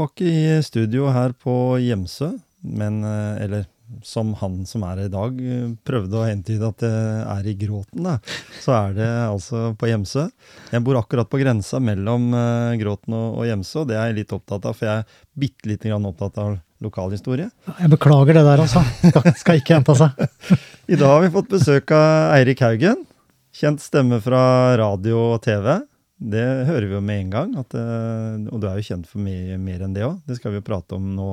[0.00, 2.38] Tilbake i studio her på Gjemsø.
[2.62, 3.66] Men, eh, eller
[4.02, 6.90] som han som er her i dag, eh, prøvde å hentyde at det
[7.26, 8.18] er i Gråten, da.
[8.62, 10.30] Så er det altså på Gjemsø.
[10.72, 14.32] Jeg bor akkurat på grensa mellom eh, Gråten og, Gjemsø, og det er jeg litt
[14.32, 15.04] opptatt av, for jeg er
[15.36, 17.50] bitte lite grann opptatt av lokalhistorie.
[17.78, 18.80] Jeg beklager det der, altså.
[19.04, 20.10] Skal, skal ikke gjenta seg.
[20.92, 23.04] I dag har vi fått besøk av Eirik Haugen.
[23.52, 25.82] Kjent stemme fra radio og TV.
[26.20, 27.52] Det hører vi jo med en gang.
[27.60, 30.18] At, eh, og du er jo kjent for mer, mer enn det òg.
[30.28, 31.30] Det skal vi jo prate om nå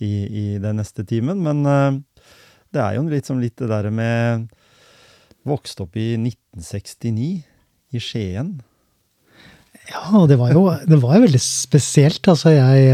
[0.00, 1.42] i, i den neste timen.
[1.44, 1.98] Men eh,
[2.72, 4.48] det er jo litt, som litt det derre med
[5.46, 7.26] Vokste opp i 1969
[7.94, 8.56] i Skien.
[9.86, 12.26] Ja, og det var jo det var veldig spesielt.
[12.26, 12.88] Altså, jeg,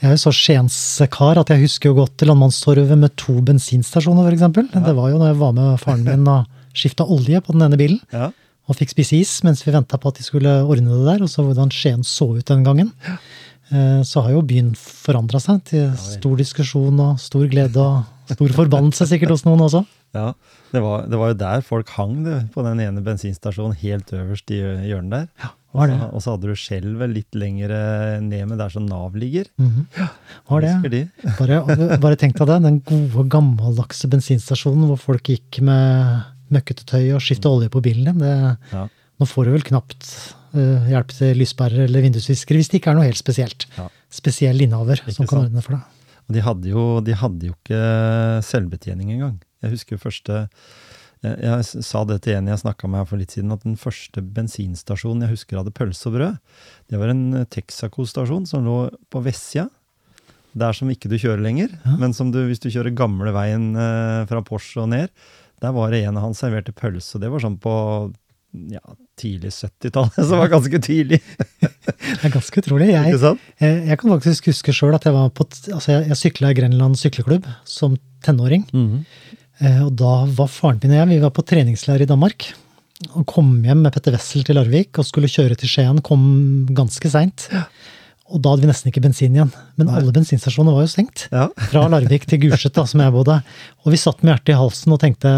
[0.00, 4.72] jeg er jo så Skienskar at jeg husker jo godt Landmannstorvet med to bensinstasjoner, f.eks.
[4.72, 7.80] Det var jo når jeg var med faren min og skifta olje på den ene
[7.80, 8.00] bilen.
[8.08, 8.30] Ja.
[8.68, 11.22] Og fikk spise is mens vi venta på at de skulle ordne det der.
[11.22, 12.92] Og så hvordan Skien så ut den gangen.
[13.70, 18.48] Eh, Så har jo byen forandra seg til stor diskusjon og stor glede og stor
[18.54, 19.84] forbannelse sikkert hos noen også.
[20.14, 20.32] ja.
[20.74, 24.50] Det var, det var jo der folk hang, det, på den ene bensinstasjonen helt øverst
[24.50, 24.58] i
[24.90, 25.28] hjørnet der.
[25.40, 25.98] Ja, var det.
[26.12, 29.46] Og så- hadde du skjelvet litt lenger ned med der som Nav ligger.
[29.96, 30.08] Ja,
[30.50, 31.08] Var det.
[31.38, 37.14] Bare, bare tenk deg det, den gode, gammeldagse bensinstasjonen hvor folk gikk med møkkete tøy
[37.16, 38.22] og skifte olje på bilen din.
[38.22, 38.86] Det, Ja.
[39.16, 40.04] Nå får du vel knapt
[40.52, 43.64] uh, hjelp til lyspærer eller vindusviskere hvis det ikke er noe helt spesielt.
[43.78, 43.86] Ja.
[44.12, 46.02] Spesiell innehaver som kan ordne for deg.
[46.28, 47.78] Og de hadde, jo, de hadde jo ikke
[48.44, 49.38] selvbetjening engang.
[49.64, 50.42] Jeg husker første
[51.24, 53.78] jeg, jeg sa det til en jeg snakka med her for litt siden, at den
[53.80, 56.36] første bensinstasjonen jeg husker hadde pølse og brød,
[56.92, 58.76] det var en eh, Texaco-stasjon som lå
[59.10, 59.70] på vestsida.
[60.56, 61.96] Der som ikke du kjører lenger, Ja.
[62.00, 65.08] men som du, hvis du kjører gamle veien eh, fra Porsche og ned,
[65.62, 67.74] der var det en av han serverte pølse, og det var sånn på
[68.72, 68.82] ja,
[69.20, 71.20] tidlig 70-tallet, som var ganske tidlig.
[71.60, 72.90] Det er ganske utrolig.
[72.92, 73.16] Jeg,
[73.60, 76.58] jeg, jeg kan faktisk huske sjøl at jeg var på altså jeg, jeg sykla i
[76.60, 77.96] Grenland sykleklubb som
[78.26, 78.68] tenåring.
[78.72, 79.02] Mhm.
[79.64, 82.50] Eh, Og da var faren min og jeg vi var på treningsleir i Danmark.
[83.12, 86.00] Og kom hjem med Petter Wessel til Larvik og skulle kjøre til Skien.
[86.04, 87.48] Kom ganske seint.
[88.34, 89.52] Og da hadde vi nesten ikke bensin igjen.
[89.78, 91.28] Men alle bensinstasjoner var jo stengt.
[91.30, 91.46] Ja.
[91.70, 93.38] Fra Larvik til Gulset, som jeg bodde.
[93.84, 95.32] Og vi satt med hjertet i halsen og tenkte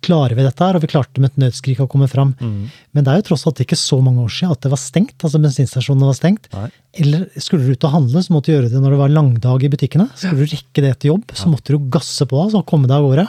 [0.00, 0.78] klarer vi dette her?
[0.78, 2.32] Og vi klarte med et nødskrik å komme fram.
[2.40, 2.70] Mm.
[2.96, 5.16] Men det er jo tross alt ikke så mange år siden at det var stengt.
[5.18, 6.48] altså bensinstasjonene var stengt.
[6.56, 6.70] Nei.
[7.04, 9.66] Eller skulle du ut og handle, så måtte du gjøre det når det var langdag
[9.66, 10.08] i butikkene.
[10.16, 12.96] Skulle du rekke det til jobb, så måtte du gasse på altså, og komme deg
[12.96, 13.28] av gårde.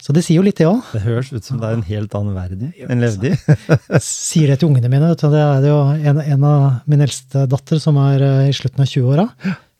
[0.00, 0.80] Så det sier jo litt, det òg.
[0.94, 3.56] Det høres ut som det er en helt annen verden enn levde i.
[4.04, 5.10] Sier det til ungene mine.
[5.12, 5.28] Vet du.
[5.34, 8.88] Det er jo en, en av min eldste datter som er eh, i slutten av
[8.88, 9.26] 20-åra.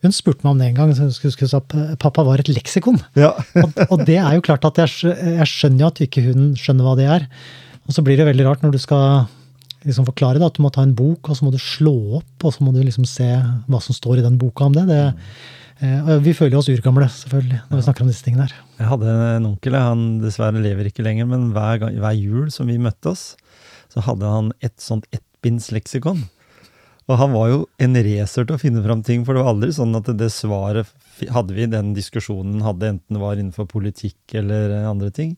[0.04, 0.92] Hun spurte meg om det en gang.
[0.96, 3.00] så hun skulle, sa at pappa var et leksikon.
[3.16, 3.32] Ja.
[3.60, 6.88] Og, og det er jo klart at jeg, jeg skjønner jo at ikke hun skjønner
[6.88, 7.28] hva det er.
[7.88, 9.24] Og så blir det veldig rart når du skal
[9.88, 12.44] liksom forklare det, at du må ta en bok, og så må du slå opp,
[12.44, 14.84] og så må du liksom se hva som står i den boka om det.
[14.90, 15.00] det
[15.80, 18.56] og vi føler oss urgamle, selvfølgelig, når vi snakker om disse tingene her.
[18.80, 22.68] Jeg hadde en onkel, han dessverre lever ikke lenger, men hver, gang, hver jul som
[22.68, 23.30] vi møttes,
[23.90, 26.26] så hadde han et sånt ettbindsleksikon.
[27.10, 29.72] Og han var jo en racer til å finne fram ting, for det var aldri
[29.74, 30.90] sånn at det svaret
[31.34, 35.34] hadde vi den diskusjonen hadde, enten det var innenfor politikk eller eh, andre ting,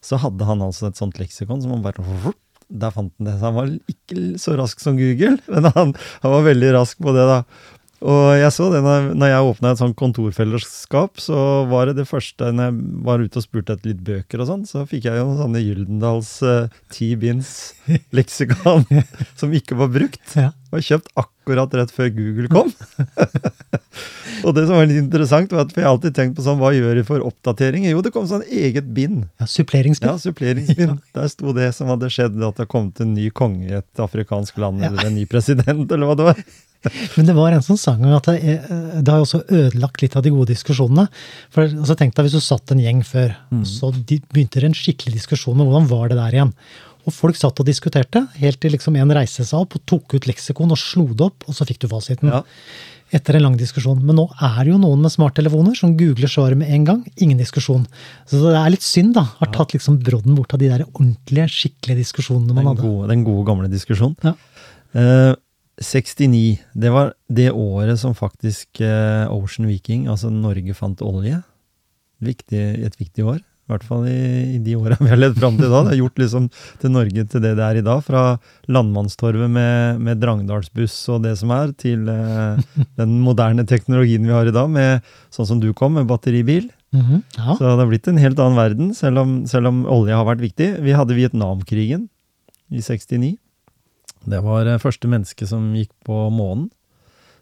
[0.00, 2.32] så hadde han altså et sånt leksikon som han bare
[2.70, 3.36] Der fant han det.
[3.36, 5.92] Så han var ikke så rask som Google, men han,
[6.22, 7.42] han var veldig rask på det, da.
[8.00, 11.36] Og jeg så det når, når jeg åpna et sånt kontorfellesskap, så
[11.68, 14.62] var det det første når jeg var ute og spurte etter litt bøker og sånn,
[14.64, 17.50] så fikk jeg jo noen sånne Gyldendals eh, ti binds
[18.16, 18.86] leksikon
[19.36, 20.22] som ikke var brukt.
[20.32, 20.54] Ja.
[20.72, 22.72] Var kjøpt akkurat rett før Google kom.
[24.46, 26.60] og det som var litt interessant, var at for jeg har alltid tenkt på sånn,
[26.62, 27.92] hva gjør de for oppdateringer?
[27.92, 29.26] Jo, det kom sånn eget bind.
[29.42, 30.12] Ja, Suppleringsbind.
[30.14, 31.02] Ja, suppleringsbind.
[31.18, 34.04] Der sto det som hadde skjedd, at det kom til en ny konge i et
[34.08, 34.92] afrikansk land, Ja.
[34.94, 36.42] eller en ny president, eller hva det var.
[37.16, 40.24] Men det var en som sang at det, er- det har også ødelagt litt av
[40.24, 41.08] de gode diskusjonene.
[41.52, 43.64] For altså, Tenk deg hvis du satt en gjeng før, mm.
[43.68, 46.54] så de, begynte en skikkelig diskusjon om hvordan var det der igjen.
[47.08, 50.28] Og folk satt og diskuterte, helt til liksom en reiste seg opp og tok ut
[50.28, 52.32] leksikon og slo det opp, og så fikk du fasiten.
[52.32, 52.42] Ja.
[53.16, 54.02] Etter en lang diskusjon.
[54.06, 57.00] Men nå er det jo noen med smarttelefoner som googler svaret med en gang.
[57.18, 57.86] Ingen diskusjon.
[58.30, 59.24] Så det er litt synd, da.
[59.40, 62.86] Har tatt liksom brodden bort av de der ordentlige, skikkelige diskusjonene man Den hadde.
[62.86, 64.14] gode, den gode gamle diskusjonen.
[64.22, 64.36] Ja.
[64.94, 65.32] Eh,
[65.80, 66.58] 69.
[66.72, 71.40] Det var det året som faktisk eh, Ocean Viking, altså Norge, fant olje.
[72.20, 73.40] Viktig, et viktig år.
[73.40, 75.84] I hvert fall i, i de åra vi har levd fram til da.
[75.86, 76.48] Det har gjort liksom
[76.82, 78.02] til Norge til det det er i dag.
[78.02, 78.24] Fra
[78.66, 82.60] landmannstorvet med, med Drangdalsbuss og det som er, til eh,
[83.00, 86.68] den moderne teknologien vi har i dag, med sånn som du kom, med batteribil.
[86.90, 87.54] Mhm, ja.
[87.54, 90.42] Så det har blitt en helt annen verden, selv om, selv om olje har vært
[90.42, 90.72] viktig.
[90.84, 92.08] Vi hadde Vietnamkrigen
[92.74, 93.36] i 69.
[94.28, 96.68] Det var eh, første menneske som gikk på månen.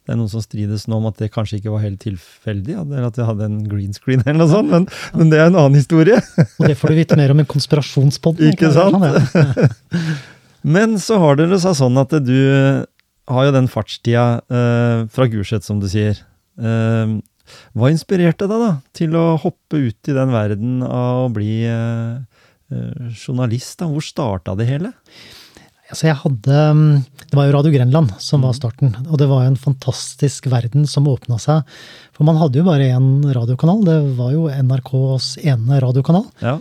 [0.09, 3.11] Det er noen som strides nå om at det kanskje ikke var helt tilfeldig, eller
[3.11, 5.77] at jeg hadde en green screen eller noe sånt, men, men det er en annen
[5.77, 6.23] historie.
[6.57, 8.49] Og det får du vite mer om i konspirasjonspodden.
[8.55, 8.97] Ikke sant?
[9.35, 10.09] Sånn.
[10.69, 12.39] Men så har seg sånn at du
[13.31, 16.19] har jo den fartstida eh, fra Gulset, som du sier.
[16.59, 17.13] Eh,
[17.77, 22.19] hva inspirerte deg da til å hoppe ut i den verden av å bli eh,
[22.73, 23.79] eh, journalist?
[23.81, 23.89] da?
[23.93, 24.93] Hvor starta det hele?
[25.89, 26.97] Altså jeg hadde, mm,
[27.31, 30.85] det var jo Radio Grenland som var starten, og det var jo en fantastisk verden
[30.89, 31.63] som åpna seg.
[32.17, 36.27] For man hadde jo bare én radiokanal, det var jo NRKs ene radiokanal.
[36.45, 36.59] Ja.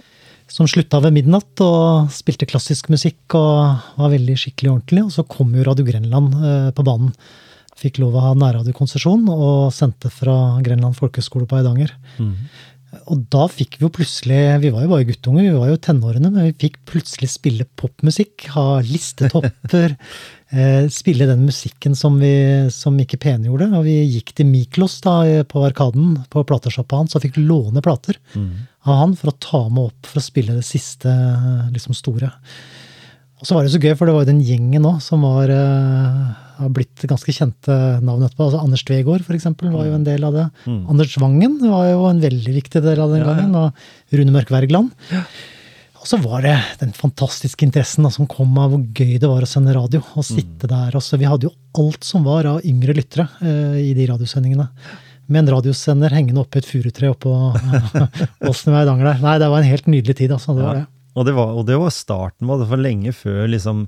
[0.47, 5.03] Som slutta ved midnatt og spilte klassisk musikk og var veldig skikkelig ordentlig.
[5.03, 7.11] Og så kom jo Radio Grenland eh, på banen.
[7.77, 11.91] Fikk lov å ha nærradiokonsesjon og sendte fra Grenland folkehøgskole på Eidanger.
[13.11, 16.31] Og da fikk vi jo plutselig Vi var jo bare guttunger, vi var jo tenårene,
[16.31, 18.47] men vi fikk plutselig spille popmusikk.
[18.55, 19.95] Ha listetopper.
[20.55, 22.31] eh, spille den musikken som, vi,
[22.73, 23.69] som ikke Pene gjorde.
[23.75, 25.19] Og vi gikk til Miklos da,
[25.49, 28.19] på Arkaden, på platesjappa hans, og fikk låne plater
[28.87, 31.11] av han for å ta med opp for å spille det siste
[31.75, 32.31] liksom store.
[33.37, 35.51] Og så var det så gøy, for det var jo den gjengen nå som var,
[35.53, 38.47] uh, har blitt ganske kjente navn etterpå.
[38.47, 40.45] Altså Anders Tvegård, for eksempel, var jo en del av det.
[40.89, 43.35] Anders Wangen var jo en veldig viktig del av den Ja, ja.
[43.35, 43.53] gangen.
[43.61, 44.89] Og Rune Mørk Wergeland.
[46.01, 49.45] Og så var det den fantastiske interessen da, som kom av hvor gøy det var
[49.45, 50.01] å sende radio.
[50.17, 50.97] og sitte der.
[50.97, 51.17] Også.
[51.21, 54.69] vi hadde jo alt som var av yngre lyttere uh, i de radiosendingene.
[55.29, 57.33] Med en radiosender hengende oppe i et furutre oppå
[58.49, 59.21] Åsen ved Eidanger der.
[59.21, 60.55] Nei, det var en helt nydelig tid, altså.
[60.57, 60.79] Det var Ja.
[60.85, 60.87] det.
[61.17, 63.85] Og det, var, og det var starten på det, for lenge før liksom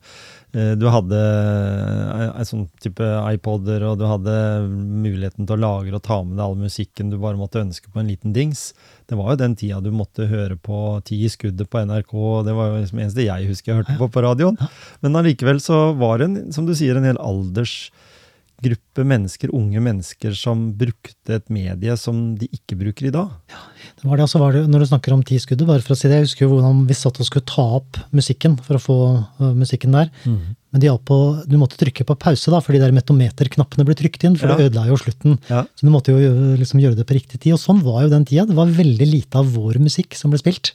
[0.57, 4.33] eh, du hadde en, en sånn type iPoder, og du hadde
[4.65, 8.01] muligheten til å lagre og ta med deg all musikken du bare måtte ønske på
[8.01, 8.71] en liten dings.
[9.09, 12.49] Det var jo den tida du måtte høre på Ti i skuddet på NRK, og
[12.49, 14.57] det var jo liksom eneste jeg husker jeg hørte på på radioen.
[15.05, 20.33] Men allikevel så var det, en, som du sier, en hel aldersgruppe mennesker, unge mennesker,
[20.37, 23.37] som brukte et medie som de ikke bruker i dag.
[23.53, 25.97] Det var det, altså var det, Når du snakker om ti skuddet, bare for å
[25.99, 28.81] si det, jeg husker jo hvordan vi satt og skulle ta opp musikken for å
[28.83, 28.97] få
[29.41, 30.09] uh, musikken der.
[30.25, 31.17] Men de på,
[31.49, 34.35] du måtte trykke på pause, da, for de der metometerknappene ble trykt inn.
[34.37, 34.55] For Ja.
[34.55, 35.39] det ødela jo slutten.
[35.49, 35.63] Ja.
[35.75, 37.53] Så du måtte jo gjøre- liksom gjøre det på riktig tid.
[37.53, 38.45] Og sånn var jo den tida.
[38.45, 40.73] Det var veldig lite av vår musikk som ble spilt.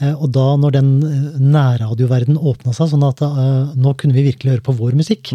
[0.00, 4.24] Eh, Og da når den eh, nærradioverden åpna seg, sånn at eh, nå kunne vi
[4.32, 5.30] virkelig høre på vår musikk.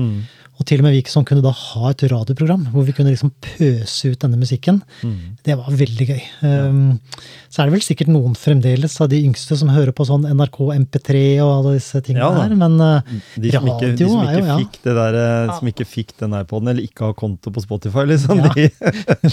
[0.58, 3.32] Og til og med vi som kunne da ha et radioprogram hvor vi kunne liksom
[3.44, 4.82] pøse ut denne musikken.
[5.46, 6.24] Det var veldig gøy.
[6.42, 6.98] Um,
[7.48, 10.60] så er det vel sikkert noen fremdeles av de yngste som hører på sånn NRK
[10.76, 12.44] MP3 og alle disse tingene Ja da.
[12.46, 14.60] her, men uh, De som ikke, de som som er ikke jo ja.
[14.64, 18.06] fikk det der, eh, som ikke fikk den iPoden, eller ikke har konto på Spotify,
[18.10, 18.42] liksom.
[18.44, 18.54] Ja.
[18.58, 18.70] De,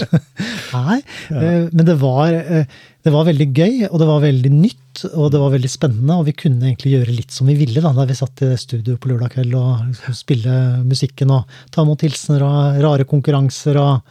[0.75, 0.99] Nei,
[1.33, 5.27] uh, men det var, uh, det var veldig gøy, og det var veldig nytt, og
[5.33, 8.05] det var veldig spennende, og vi kunne egentlig gjøre litt som vi ville da, da
[8.07, 10.55] vi satt i studio på lørdag kveld og spille spille
[11.15, 14.01] musikken og ta imot hilsener og rare konkurranser og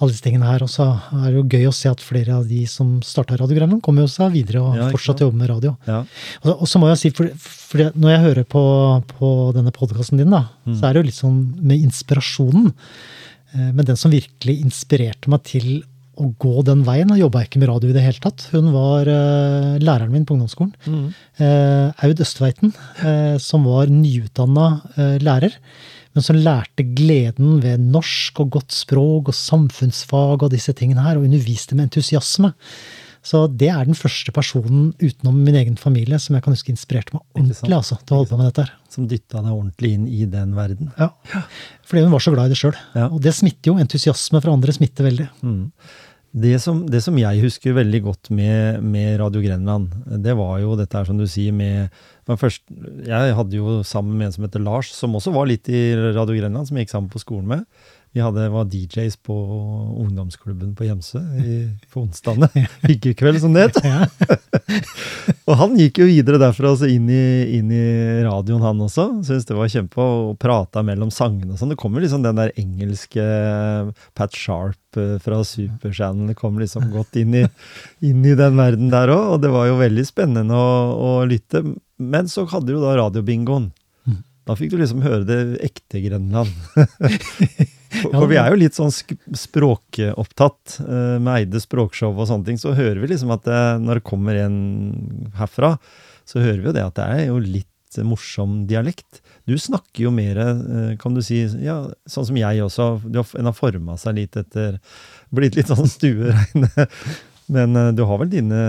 [0.00, 0.62] alle disse tingene her.
[0.64, 3.56] Og så er det jo gøy å se at flere av de som starta Radio
[3.58, 5.76] Grenland, kommer jo seg videre og Ja, fortsatt jobber med radio.
[5.86, 6.00] ja.
[6.42, 9.70] Og så- Og så må jeg si, for, for når jeg hører på, på denne
[9.72, 12.72] podkasten din, da, så er det jo litt sånn med inspirasjonen.
[13.54, 15.82] Eh, Men den som virkelig inspirerte meg til
[16.18, 18.48] å gå den veien, og jobba ikke med radio i det hele tatt.
[18.52, 20.74] Hun var uh, læreren min på ungdomsskolen.
[21.38, 24.82] Eh, Aud Østveiten, uh, som var nyutdanna
[25.22, 25.54] lærer.
[26.16, 31.20] Men som lærte gleden ved norsk og godt språk og samfunnsfag og disse tingene her,
[31.20, 32.52] og underviste med entusiasme.
[33.20, 37.12] Så det er den første personen utenom min egen familie som jeg kan huske inspirerte
[37.12, 38.64] meg ordentlig altså, til å holde på med dette.
[38.64, 38.92] her.
[38.94, 40.92] Som dytta deg ordentlig inn i den verden.
[40.96, 41.10] Ja.
[41.86, 42.78] Fordi hun var så glad i det sjøl.
[42.96, 43.10] Ja.
[43.10, 43.80] Og det smitter jo.
[43.82, 45.28] Entusiasme fra andre smitter veldig.
[46.30, 49.90] Det som, det som jeg husker veldig godt med, med Radio Grenland,
[50.24, 51.90] det var jo dette her som du sier med
[52.30, 52.62] men først,
[53.06, 56.36] Jeg hadde jo sammen med en som heter Lars, som også var litt i Radio
[56.38, 57.64] Grenland, som jeg gikk sammen på skolen med.
[58.10, 59.34] Vi hadde, var DJs på
[60.02, 62.48] ungdomsklubben på Gjemse i- på onsdagene.
[62.88, 63.78] Hyggekveld, som det het.
[65.50, 67.22] Og han gikk jo videre derfra altså inn, i,
[67.58, 67.84] inn i
[68.26, 69.06] radioen, han også.
[69.26, 71.70] Syntes det var kjempe å prate mellom sangene og sånn.
[71.74, 73.22] Det kommer liksom den der engelske
[74.18, 76.32] Pat Sharp eh, fra Superchannel.
[76.32, 77.46] Det kom liksom godt inn i,
[78.10, 81.62] inn i den verden der òg, og det var jo veldig spennende å, å lytte.
[82.02, 83.70] Men så hadde jo da radiobingoen.
[84.50, 86.50] Da fikk du liksom høre det ekte Grenland.
[87.90, 90.76] For, vi er jo litt sånn språkopptatt.
[90.84, 94.06] eh, Med Eide språkshow og sånne ting, så hører vi liksom at det, når det
[94.06, 94.60] kommer en
[95.38, 95.74] herfra,
[96.28, 97.66] så hører vi jo det at det er jo litt
[98.06, 99.18] morsom dialekt.
[99.50, 103.02] Du snakker jo mer, eh, kan du si, ja, sånn som jeg også.
[103.10, 104.78] Du har, en har forma seg litt etter
[105.34, 106.86] Blitt litt sånn stuereine.
[107.50, 108.60] Men eh, du har vel dine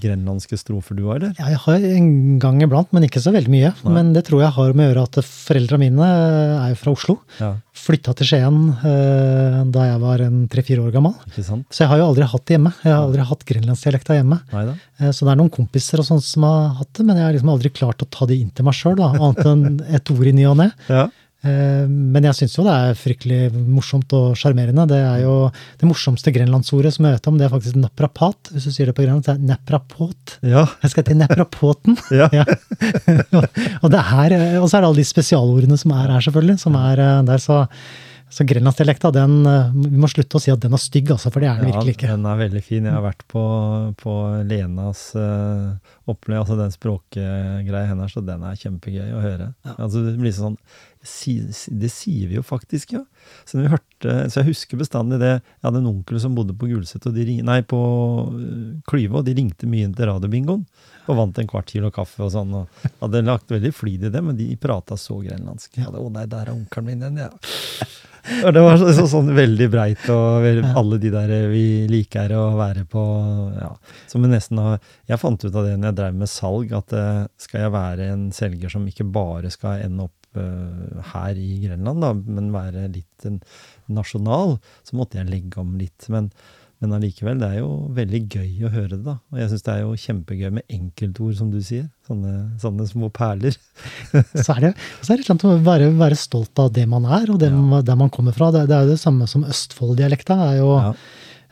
[0.00, 1.34] grenlandske strofer du har, eller?
[1.40, 3.72] Ja, jeg har en gang iblant, men ikke så veldig mye.
[3.84, 3.92] Nei.
[3.96, 6.08] Men det tror jeg har med å gjøre at foreldra mine
[6.70, 7.18] er fra Oslo.
[7.40, 7.54] Ja,
[7.84, 11.16] Flytta til Skien eh, da jeg var en tre-fire år gammel.
[11.34, 12.70] Så jeg har jo aldri hatt det hjemme.
[12.84, 14.38] Jeg har aldri hatt grenlandsdialekta hjemme.
[14.54, 14.76] Neida.
[15.02, 17.34] Eh, Så det er noen kompiser og sånt som har hatt det, men jeg har
[17.36, 19.66] liksom aldri klart å ta det inn til meg sjøl, annet enn
[19.98, 20.70] et ord i ny og ne.
[20.88, 21.08] Ja.
[21.44, 24.86] Eh, Men jeg syns jo det er fryktelig morsomt og sjarmerende.
[24.88, 25.34] Det er jo
[25.80, 28.52] det morsomste grenlandsordet som jeg vet om, det er faktisk naprapat.
[28.54, 30.38] Hvis du sier det på grenlandsk, det er neprapot.
[30.42, 30.64] Ja.
[30.84, 31.98] Jeg skal til neprapoten.
[32.20, 32.30] Ja.
[32.38, 32.44] Ja.
[33.82, 36.58] og, det er, og så er det alle de spesialordene som er her, selvfølgelig.
[36.62, 37.58] som er eh, der, Så,
[38.34, 41.44] så grenlandsdialekta, den eh, Vi må slutte å si at den er stygg, altså, for
[41.44, 42.10] det er den Ja, virkelig ikke.
[42.14, 42.88] den er veldig fin.
[42.88, 43.44] Jeg har vært på,
[44.00, 44.14] på
[44.48, 45.76] Lenas uh,
[46.10, 49.52] opplevelse, altså den språkgreia hennes, så den er kjempegøy å høre.
[49.76, 50.56] Altså, det blir sånn
[51.04, 53.02] Det sier vi jo faktisk, ja.
[53.44, 55.34] Så, hørte, så jeg husker bestandig det.
[55.36, 57.80] Jeg hadde en onkel som bodde på Gulset, og de, nei, på
[58.32, 60.64] eh, Klyve, og de ringte mye inn til radiobingoen.
[61.04, 62.56] Og vant en kvart kilo kaffe og sånn.
[62.56, 65.76] og Hadde lagt veldig flid i det, men de prata så grenlandsk.
[65.82, 67.30] Ja, det, å nei, der er onkelen min igjen, ja.
[68.24, 70.46] Og det var så, så, sånn veldig breit, og
[70.78, 73.02] alle de der vi liker å være på
[73.58, 73.68] ja,
[74.08, 74.78] Som nesten har
[75.10, 78.10] Jeg fant ut av det når jeg drev med salg, at eh, skal jeg være
[78.14, 82.88] en selger som ikke bare skal ende opp eh, her i Grenland, da, men være
[82.92, 83.26] litt
[83.92, 86.06] nasjonal, så måtte jeg legge om litt.
[86.12, 86.30] Men,
[86.82, 89.16] men allikevel, det er jo veldig gøy å høre det, da.
[89.32, 91.86] Og jeg syns det er jo kjempegøy med enkeltord, som du sier.
[92.08, 93.56] Sånne, sånne små perler.
[94.44, 97.30] Så er det, så er det et å være, være stolt av det man er,
[97.32, 97.52] og det,
[97.88, 98.50] der man kommer fra.
[98.54, 100.40] Det, det er jo det samme som Østfold-dialekta.
[100.50, 100.96] er jo Ja.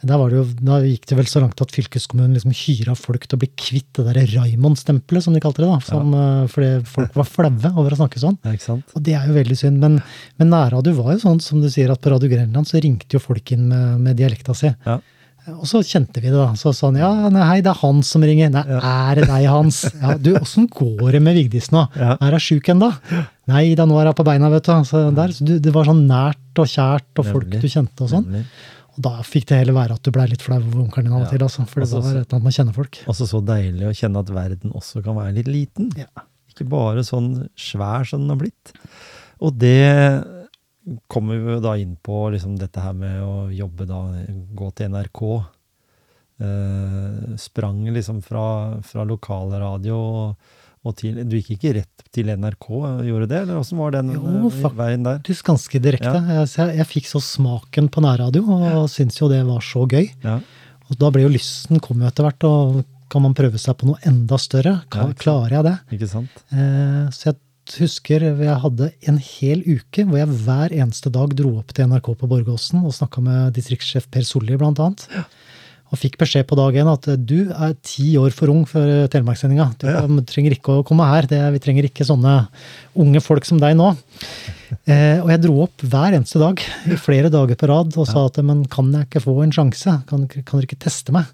[0.03, 3.43] Det jo, da gikk det vel så langt at fylkeskommunen liksom hyra folk til å
[3.45, 5.69] bli kvitt det der Raymond-stempelet, som de kalte det.
[5.71, 6.49] da, som, ja.
[6.51, 8.39] Fordi folk var flaue over å snakke sånn.
[8.43, 8.77] Ja?
[8.97, 9.79] Og det er jo veldig synd.
[9.83, 10.01] Men,
[10.43, 13.23] men nærradio var jo sånn, som du sier, at på Radio Grenland så ringte jo
[13.23, 14.73] folk inn med, med dialekta si.
[14.89, 14.99] Ja.
[15.51, 16.53] Og så kjente vi det, da.
[16.59, 18.51] Så sånn, ja, nei, hei, det er Hans som ringer.
[18.55, 19.81] Nei, er det deg, Hans?
[19.99, 21.83] Ja, du, åssen går det med Vigdis nå?
[21.99, 22.93] Er hun sjuk ennå?
[23.51, 24.87] Nei da, nå er hun på beina, vet du.
[24.87, 25.57] Så der, så du.
[25.63, 28.45] Det var sånn nært og kjært, og folk du kjente og sånn.
[28.93, 31.25] Og da fikk det heller være at du blei litt flau over onkelen din av
[31.25, 31.65] og til, altså.
[31.69, 33.01] For det Altså, var et eller annet med å kjenne folk.
[33.15, 35.89] Også så deilig å kjenne at verden også kan være litt liten.
[35.97, 36.11] Ja.
[36.53, 38.75] Ikke bare sånn svær som den har blitt.
[39.41, 39.81] Og det
[41.09, 44.03] kommer vi da inn på, liksom dette her med å jobbe da,
[44.59, 45.23] gå til NRK.
[46.43, 48.45] Eh, sprang liksom fra,
[48.85, 52.67] fra lokalradio og, og til Du gikk ikke rett til NRK,
[53.07, 53.43] gjorde det?
[53.45, 55.21] Eller åssen var den Jo, eh, veien der?
[55.21, 56.15] Faktisk ganske direkte.
[56.15, 60.11] Jeg, jeg, jeg fikk så smaken på nærradio, og syntes jo det var så gøy.
[60.25, 60.41] Ja.
[60.91, 63.89] Og da ble jo lysten kom jo etter hvert, og kan man prøve seg på
[63.89, 64.79] noe enda større?
[64.91, 65.77] Klarer jeg det?
[65.99, 66.45] Ikke sant?
[66.51, 67.39] Eh, så jeg
[67.79, 72.11] husker jeg hadde en hel uke hvor jeg hver eneste dag dro opp til NRK
[72.19, 75.07] på Borgåsen og snakka med distriktssjef Per Solli, blant annet.
[75.93, 78.81] Og fikk beskjed på dag én at eh, du er ti år for ung for
[78.81, 79.67] eh, Telemarkssendinga.
[79.83, 80.01] Du Ja.
[80.29, 81.27] trenger ikke å komme her.
[81.29, 82.37] Det, vi trenger ikke sånne
[82.97, 83.91] unge folk som deg nå.
[84.89, 88.25] Eh, og jeg dro opp hver eneste dag i flere dager på rad og sa
[88.25, 89.99] at men kan jeg ikke få en sjanse?
[90.09, 91.29] Kan, kan dere ikke teste meg?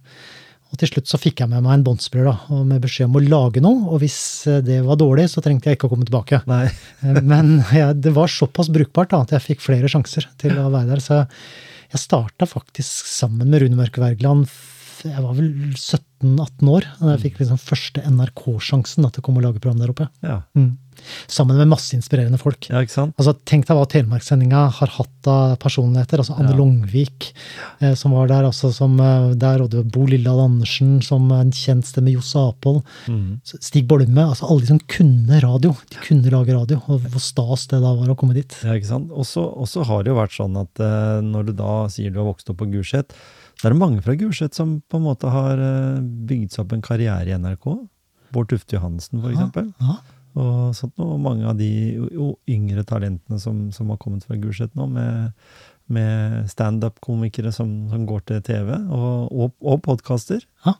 [0.68, 3.62] Og til slutt så fikk jeg med meg en båndspiller med beskjed om å lage
[3.64, 3.86] noe.
[3.94, 4.18] Og hvis
[4.50, 6.42] eh, det var dårlig, så trengte jeg ikke å komme tilbake.
[7.22, 10.90] Men ja, det var såpass brukbart da, at jeg fikk flere sjanser til å være
[10.96, 11.00] der.
[11.06, 11.22] Så
[11.92, 14.48] jeg starta faktisk sammen med Rune Mørke Wergeland.
[15.06, 19.46] Jeg var vel 17-18 år da jeg fikk liksom første NRK-sjansen til å komme og
[19.46, 20.08] lage program der oppe.
[20.26, 20.42] Ja.
[20.58, 20.74] Mm.
[21.28, 22.68] Sammen med masse inspirerende folk.
[22.70, 22.80] ja?
[22.82, 26.18] Altså, Tenk deg hva Telemarkssendinga har hatt av personligheter.
[26.18, 26.56] altså Anne Ja.
[26.58, 27.32] Longvik,
[27.80, 28.44] eh, som var der.
[28.48, 32.12] altså som eh, Der og det var Bo Lilleland Andersen, som en kjent stemme.
[32.12, 32.82] Josse Apol.
[33.06, 33.40] Mm.
[33.44, 34.24] Stig Bolme.
[34.28, 35.74] altså Alle de som kunne radio.
[35.90, 36.80] De kunne lage radio.
[36.88, 38.54] Og hvor stas det da var å komme dit.
[38.64, 39.10] Ja, ikke sant?
[39.12, 42.28] Og så har det jo vært sånn at eh, når du da sier du har
[42.32, 43.12] vokst opp på Gulset,
[43.58, 46.72] så er det mange fra Gulset som på en måte har eh, bygd seg opp
[46.76, 47.66] en karriere i NRK.
[48.32, 49.72] Bård Tufte Johansen, for eksempel.
[49.80, 49.96] Ja,
[50.38, 51.70] Og sånt noe, og mange av de
[52.48, 55.32] yngre talentene som, som har kommet fra Gulset nå, med,
[55.88, 60.42] med standup-komikere som, som går til TV, og, og, og podkaster.
[60.66, 60.74] ja.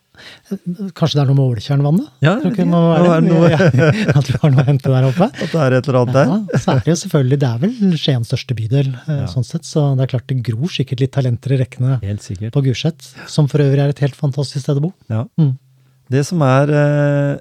[0.98, 2.06] Kanskje det er noe med Åletjernvannet?
[2.26, 2.64] Ja, det må ikke.
[3.06, 3.88] være Det må være det.
[4.02, 5.28] Ja, At du har noe å hente der oppe?
[5.30, 6.32] At det er et eller annet der.
[6.32, 9.28] Ja, så er det jo selvfølgelig, det er vel Skiens største bydel, eh, Ja.
[9.30, 11.98] sånn sett, så det er klart det gror sikkert litt talenter i rekkene
[12.54, 14.92] på Gulset, som for øvrig er et helt fantastisk sted å bo.
[15.08, 15.24] Ja.
[15.40, 15.54] Mm.
[16.10, 17.32] Det som er eh,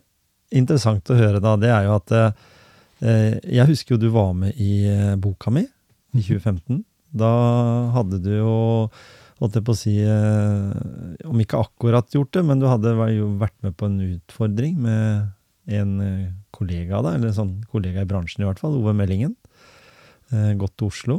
[0.56, 4.58] interessant å høre, da, det er jo at eh, jeg husker jo du var med
[4.62, 5.66] i eh, boka mi
[6.16, 6.84] i 2015.
[7.18, 7.32] Da
[7.96, 8.56] hadde du jo,
[9.42, 13.32] holdt jeg på å si, eh, om ikke akkurat gjort det, men du hadde jo
[13.40, 15.34] vært med på en utfordring med
[15.68, 15.98] en
[16.56, 19.36] kollega da, eller en sånn kollega i bransjen i hvert fall, Ove Meldingen.
[20.32, 21.18] Eh, Gått til Oslo.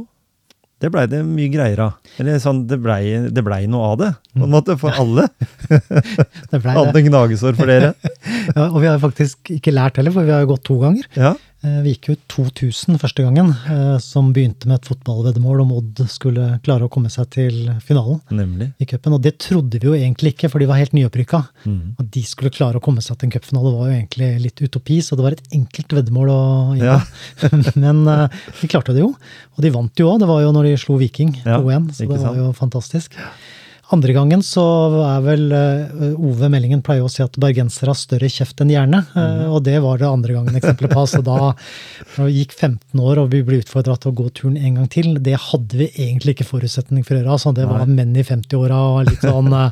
[0.79, 2.11] Det blei det mye greier av.
[2.21, 3.01] Eller sånn, det blei
[3.35, 5.25] ble noe av det, på en måte, for alle.
[6.49, 6.75] Det ble det.
[6.77, 7.93] Hadde gnagesår for dere.
[8.49, 11.05] Ja, og vi har faktisk ikke lært heller, for vi har jo gått to ganger.
[11.19, 11.33] Ja.
[11.61, 15.99] Eh, Vi gikk jo 2000 første gangen, eh, som begynte med et fotballveddemål om Odd
[16.07, 18.69] skulle klare å komme seg til finalen Nemlig.
[18.79, 19.17] i cupen.
[19.17, 21.41] Og det trodde vi jo egentlig ikke, for de var helt nyopprykka.
[21.65, 21.95] Mm.
[21.99, 25.01] At de skulle klare å komme seg til en cupfinale var jo egentlig litt utopi,
[25.03, 26.41] så det var et enkelt veddemål å
[26.79, 27.01] Ja.
[27.75, 28.27] Men eh,
[28.61, 29.11] de klarte det jo,
[29.57, 30.19] og de vant jo òg.
[30.23, 32.29] Det var jo når de slo Viking Ja, 2-1, så det det sant?
[32.29, 33.19] var jo fantastisk.
[33.91, 34.61] Andre gangen så
[35.01, 38.99] er vel eh, Ove Meldingen pleier å si at bergensere har større kjeft enn hjerne,
[39.17, 39.47] eh, Mhm.
[39.49, 41.05] og det var det andre gangen eksempelet på.
[41.09, 41.55] Så da
[42.17, 44.87] når vi gikk 15 år og vi ble utfordra til å gå turen en gang
[44.93, 47.33] til, det hadde vi egentlig ikke forutsetning for å gjøre.
[47.33, 47.95] Altså, det var Nei.
[47.97, 49.71] menn i 50-åra og litt sånn eh,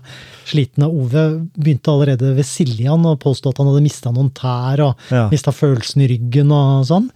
[0.50, 0.90] slitne.
[0.90, 5.28] Ove begynte allerede ved Siljan og påstod at han hadde mista noen tær og Ja.
[5.30, 7.12] mista følelsen i ryggen og sånn.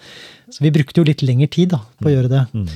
[0.53, 2.45] Så vi brukte jo litt lengre tid da, på å gjøre det.
[2.53, 2.67] Mm.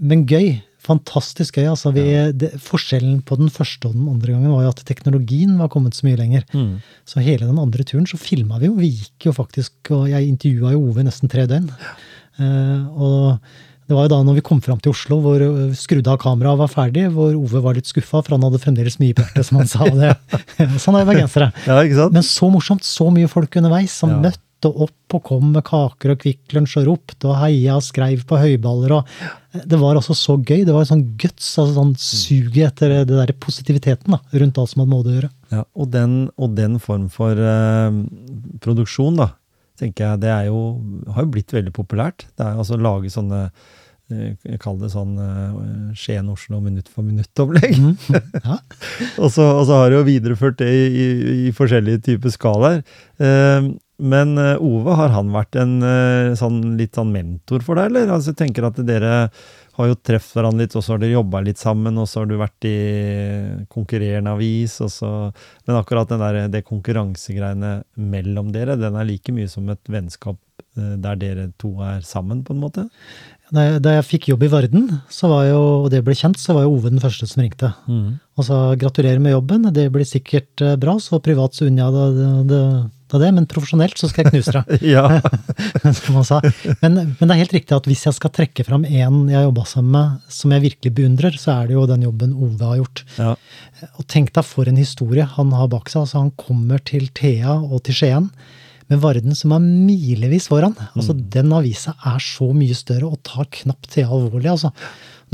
[0.00, 0.60] Men gøy.
[0.86, 1.66] Fantastisk gøy.
[1.72, 2.04] altså vi,
[2.38, 5.98] det, Forskjellen på den første og den andre gangen var jo at teknologien var kommet
[5.98, 6.46] så mye lenger.
[6.54, 6.76] Mm.
[7.08, 8.76] Så hele den andre turen så filma vi jo.
[8.78, 11.68] Vi gikk jo faktisk, og jeg intervjua jo Ove i nesten tre døgn.
[12.36, 13.38] Uh, og
[13.86, 16.58] det var jo da når vi kom fram til Oslo, hvor eh, skrudde av kameraet
[16.58, 19.70] var ferdig, hvor Ove var litt skuffa, for han hadde fremdeles mye på som han
[19.70, 19.86] sa.
[19.86, 20.10] det.
[20.82, 21.52] sånn er bergensere.
[21.68, 22.08] Ja.
[22.10, 24.18] Men så morsomt, så mye folk underveis som Ja.
[24.26, 28.24] møtte opp og kom med kaker og Kvikk Lunsj og ropte og heia og skreiv
[28.26, 28.96] på høyballer.
[28.98, 29.06] og
[29.64, 30.64] Det var altså så gøy.
[30.66, 34.72] Det var en sånn guts, altså sånn suget etter det der positiviteten da, rundt alt
[34.72, 35.32] som hadde med Odd å gjøre.
[35.54, 37.98] Ja, og, den, og den form for eh,
[38.64, 39.30] produksjon, da,
[39.80, 40.60] tenker jeg, det er jo,
[41.14, 42.28] har jo blitt veldig populært.
[42.36, 47.06] Det er altså å lage sånne eh, jeg kaller det sånn eh, Skien-Oslo minutt for
[47.06, 47.80] minutt-opplegg.
[48.46, 48.60] Ja.
[49.18, 51.08] og, så, og så har de jo videreført det i, i,
[51.48, 52.84] i forskjellige typer skalaer.
[53.18, 57.88] Eh, men eh, Ove, har han vært en eh, sånn, litt sånn mentor for deg,
[57.90, 58.10] eller?
[58.12, 59.12] Altså, jeg tenker at dere
[59.76, 62.28] har jo truffet hverandre litt, og så har dere jobba litt sammen, og så har
[62.28, 62.76] du vært i
[63.72, 65.12] konkurrerende avis, og så
[65.66, 70.38] Men akkurat den der, det konkurransegreiene mellom dere, den er like mye som et vennskap
[70.76, 72.86] eh, der dere to er sammen, på en måte?
[73.52, 76.40] Da jeg, da jeg fikk jobb i Varden, så var jo, og det ble kjent,
[76.42, 77.70] så var jo Ove den første som ringte.
[78.36, 82.18] Og sa gratulerer med jobben, det blir sikkert bra, så privat så unner jeg deg
[82.18, 82.62] det, det,
[83.06, 84.82] det, det, men profesjonelt så skal jeg knuse deg.
[86.00, 86.40] Som han sa.
[86.82, 89.66] Men, men det er helt riktig at hvis jeg skal trekke fram én jeg jobba
[89.70, 93.04] sammen med som jeg virkelig beundrer, så er det jo den jobben Ove har gjort.
[93.20, 93.34] ja.
[94.00, 96.06] Og tenk deg for en historie han har bak seg.
[96.06, 98.30] altså Han kommer til Thea og til Skien
[98.90, 100.76] med Varden som er milevis foran.
[100.94, 104.50] Altså Den avisa er så mye større og tar knapt Thea alvorlig.
[104.54, 104.72] altså.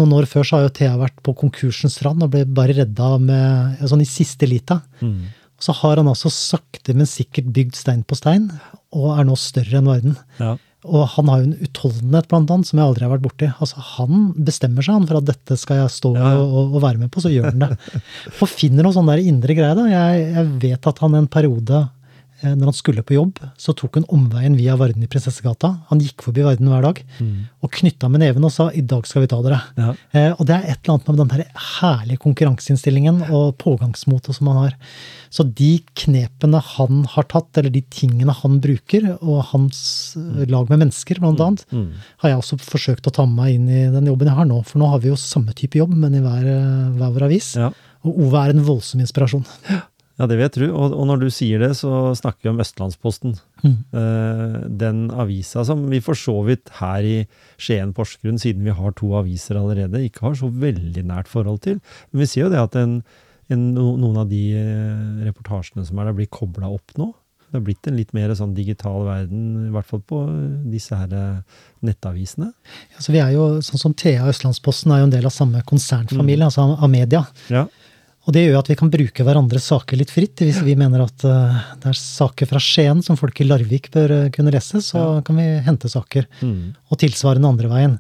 [0.01, 3.11] Noen år før så har jo Thea vært på konkursens rand og ble bare redda
[3.21, 4.81] med, sånn i siste lita.
[5.05, 5.19] Mm.
[5.63, 8.51] Så har han altså sakte, men sikkert bygd stein på stein,
[8.93, 10.21] og er nå større enn verden.
[10.43, 10.57] ja.
[10.83, 13.49] Og han har jo en utholdenhet, blant annet, som jeg aldri har vært borti.
[13.63, 16.33] Altså, han bestemmer seg han for at dette skal jeg stå Ja.
[16.43, 17.77] Og, og, være med på, så gjør han det.
[18.43, 19.77] Og finner noe sånn der indre greie.
[19.79, 19.85] da.
[19.87, 21.85] Jeg, jeg vet at han en periode,
[22.43, 25.73] når han skulle på jobb, så tok han omveien via Varden i Prinsessegata.
[25.91, 27.01] Han gikk forbi Varden hver dag
[27.63, 29.63] og knytta med neven og sa 'i dag skal vi ta dere'.
[29.79, 29.95] Ja.
[30.13, 31.45] Eh, og det er et eller annet med den der
[31.81, 34.75] herlige konkurranseinnstillingen og pågangsmotet som han har.
[35.31, 40.47] Så de knepene han har tatt, eller de tingene han bruker, og hans mm.
[40.51, 41.93] lag med mennesker, blant annet, Mm.
[42.19, 44.65] har jeg også forsøkt å ta med meg inn i den jobben jeg har nå.
[44.67, 47.55] For nå har vi jo samme type jobb, men i hver, eh, hver vår avis.
[47.57, 47.71] Ja.
[48.05, 49.47] Og Ove er en voldsom inspirasjon.
[49.71, 49.81] Ja,
[50.29, 50.67] det vil jeg tro.
[50.75, 53.35] Og, og når du sier det, så snakker vi om Østlandsposten.
[53.63, 53.77] Mm.
[53.95, 57.17] Uh, den avisa som vi for så vidt her i
[57.63, 61.81] Skien-Porsgrunn, siden vi har to aviser allerede, ikke har så veldig nært forhold til.
[62.13, 62.99] Men vi ser jo det at en,
[63.53, 67.13] en, noen av de eh, reportasjene som er der, blir kobla opp nå.
[67.53, 70.97] Det har blitt en litt mer sånn digital verden, i hvert fall på eh, disse
[70.97, 71.11] her
[71.85, 72.49] nettavisene.
[72.95, 75.61] Ja, så vi er jo, sånn som Thea Østlandsposten er jo en del av samme
[75.69, 77.25] konsernfamilie, altså av- av media.
[77.53, 77.67] Ja.
[78.23, 80.45] Og det gjør at vi kan bruke hverandres saker litt fritt.
[80.47, 84.15] Hvis vi mener at eh, det er saker fra Skien som folk i Larvik bør
[84.15, 86.29] eh, kunne lese, så kan vi hente saker.
[86.39, 86.71] Mm.
[86.87, 87.99] Og tilsvarende andre veien.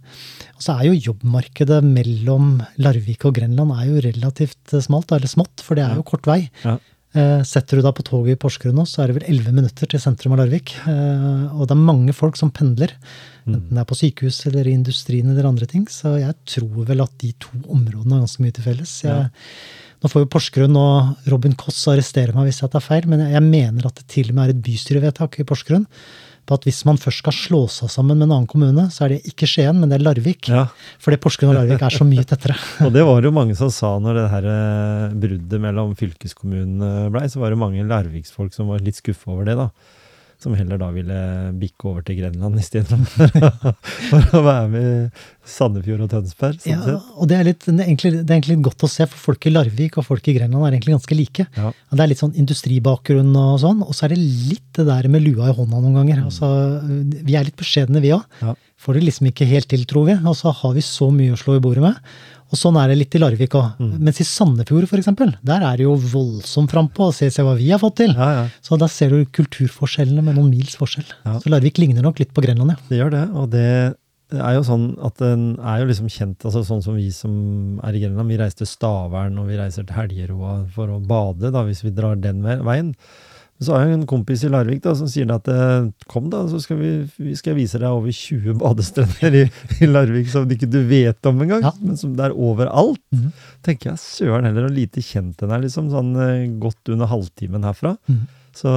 [0.54, 5.30] Og så er jo jobbmarkedet mellom Larvik og Grenland er jo relativt eh, smalt, eller
[5.30, 6.44] smått, for det er jo kort vei.
[6.62, 6.78] Ja.
[7.44, 10.00] Setter du deg på toget i Porsgrunn nå, så er det vel 11 minutter til
[10.00, 10.70] sentrum av Larvik.
[10.88, 12.94] Og det er mange folk som pendler,
[13.44, 15.84] enten det er på sykehus eller i industrien eller andre ting.
[15.92, 18.94] Så jeg tror vel at de to områdene har ganske mye til felles.
[19.04, 19.28] Jeg,
[20.02, 23.42] Nå får jo Porsgrunn og Robin Koss arrestere meg hvis jeg tar feil, men jeg
[23.46, 25.86] mener at det til og med er et bystyrevedtak i Porsgrunn
[26.42, 29.14] på at hvis man først skal slå seg sammen med en annen kommune, så er
[29.14, 30.50] det ikke Skien, men det er Larvik.
[30.50, 30.64] Ja.
[31.02, 32.56] Fordi Porsgrunn og Larvik er så mye tettere.
[32.86, 37.28] Og det var jo mange som sa når det her eh, bruddet mellom fylkeskommunene blei,
[37.30, 39.68] så var det mange larviksfolk som var litt skuffa over det, da.
[40.42, 41.16] Som heller da ville
[41.60, 43.30] bikke over til Grenland istedenfor
[44.08, 46.58] for å være med i Sandefjord og Tønsberg.
[46.64, 49.06] Sånn Ja, og det er, litt, det, er egentlig, det er egentlig godt å se,
[49.10, 51.46] for folk i Larvik og folk i Grenland er egentlig ganske like.
[51.58, 51.70] Ja.
[51.92, 55.24] Det er litt sånn industribakgrunn og sånn, og så er det litt det der med
[55.24, 56.26] lua i hånda noen ganger.
[56.26, 56.50] Altså,
[57.22, 58.26] vi er litt beskjedne, vi òg.
[58.42, 58.56] Ja.
[58.82, 60.14] Får det liksom ikke helt til, tror vi.
[60.26, 61.98] Og så har vi så mye å slå i bordet med.
[62.52, 63.80] Og sånn er det litt i Larvik òg.
[63.80, 63.94] Mm.
[64.04, 67.08] Mens i Sandefjord, for eksempel, der er det jo voldsomt frampå.
[67.16, 68.12] Se, se hva vi har fått til.
[68.12, 68.44] Ja, ja.
[68.64, 71.08] Så da ser du kulturforskjellene med noen mils forskjell.
[71.24, 71.38] Ja.
[71.40, 72.88] Så Larvik ligner nok litt på Grenland, ja.
[72.90, 73.66] Det gjør det, og det
[74.32, 77.34] er jo sånn at den er jo liksom kjent, altså sånn som vi som
[77.84, 81.52] er i Grenland, vi reiser til Stavern og vi reiser til Helgeroa for å bade,
[81.52, 82.94] da, hvis vi drar den veien.
[83.62, 86.58] Så har jeg en kompis i Larvik da, som sier at eh, kom da, så
[86.62, 86.90] skal vi,
[87.22, 89.44] vi skal vise deg over 20 badestrender i,
[89.82, 91.72] i Larvik som ikke du vet om engang, Ja.
[91.80, 93.00] men som det er overalt.
[93.14, 93.32] Mhm.
[93.62, 97.64] Tenker jeg, søren heller, og lite kjent den er, liksom sånn eh, godt under halvtimen
[97.68, 97.96] herfra.
[98.10, 98.22] Mhm.
[98.52, 98.68] Så,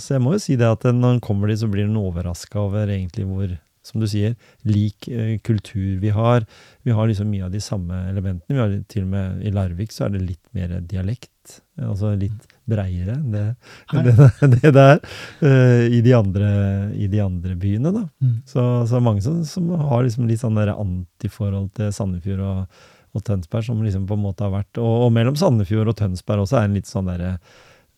[0.00, 2.62] så jeg må jo si det at når en kommer dit, så blir en overraska
[2.62, 3.50] over egentlig hvor,
[3.84, 4.36] som du sier,
[4.68, 6.46] lik eh, kultur vi har.
[6.88, 8.56] Vi har liksom mye av de samme elementene.
[8.56, 11.60] Vi har til og med I Larvik så er det litt mer dialekt.
[11.80, 13.44] Altså litt breiere enn det,
[13.92, 14.28] enn det,
[14.76, 15.00] det er
[15.42, 16.50] uh, i, de andre,
[16.94, 17.92] i de andre byene.
[17.96, 18.04] da.
[18.22, 18.36] Mm.
[18.48, 22.84] Så, så mange som, som har liksom litt sånn antiforhold til Sandefjord og,
[23.16, 26.46] og Tønsberg, som liksom på en måte har vært Og, og mellom Sandefjord og Tønsberg
[26.46, 27.38] også er en litt sånn derre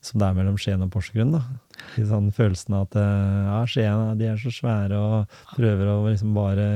[0.03, 1.37] som det er mellom Skien og Porsgrunn.
[1.37, 1.45] da.
[2.01, 5.97] I sånn følelsen av at eh, ja, Skien de er så svære og prøver å
[6.09, 6.67] liksom bare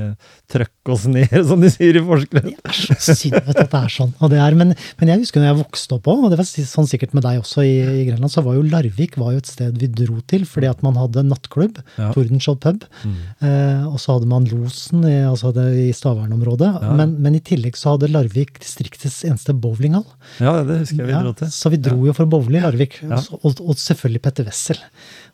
[0.51, 2.59] trøkke oss ned, som de sier i forskningen.
[2.61, 4.13] Det er så synd at det er sånn.
[4.23, 6.49] Og det er, men, men jeg husker når jeg vokste opp òg, og det var
[6.49, 9.49] sånn sikkert med deg også i, i Grenland, så var jo Larvik var jo et
[9.49, 12.11] sted vi dro til fordi at man hadde nattklubb, Ja.
[12.15, 13.15] Tordenskjold pub, Mm.
[13.45, 16.69] eh, og så hadde man Losen i, altså i Stavern-området.
[16.81, 16.93] Ja.
[16.97, 20.05] Men, men i tillegg så hadde Larvik distriktets eneste bowlinghall.
[20.43, 21.51] Ja, det husker jeg vi dro til.
[21.53, 22.99] så vi dro jo for å bowle i Larvik.
[23.03, 23.19] Ja.
[23.41, 24.79] Og, og selvfølgelig Petter Wessel.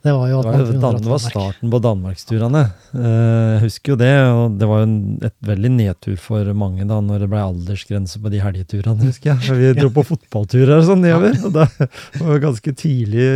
[0.03, 2.63] Det var jo at Det var, var starten på danmarksturene.
[2.91, 6.83] Eh, Jeg husker jo det, og det var jo en, et veldig nedtur for mange
[6.89, 9.45] da når det ble aldersgrense på de helgeturene, husker jeg.
[9.47, 11.39] For vi dro på fotballturer og sånn nedover.
[11.47, 13.29] Og Det var ganske tidlig,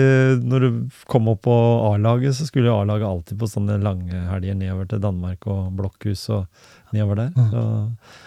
[0.43, 1.55] når du kom opp på
[1.93, 6.47] A-laget, så skulle A-laget alltid på sånne lange helger nedover til Danmark og Blokkhus og
[6.95, 7.31] nedover der.
[7.51, 7.63] Så,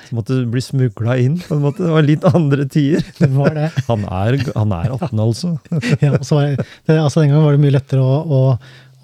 [0.09, 1.85] så måtte du bli smugla inn, på en måte.
[1.87, 3.07] Det var litt andre tider.
[3.21, 3.71] Det var det.
[3.89, 5.55] Han er, han er 18, altså.
[6.03, 8.41] ja, og så var det, det, altså Den gangen var det mye lettere å, å,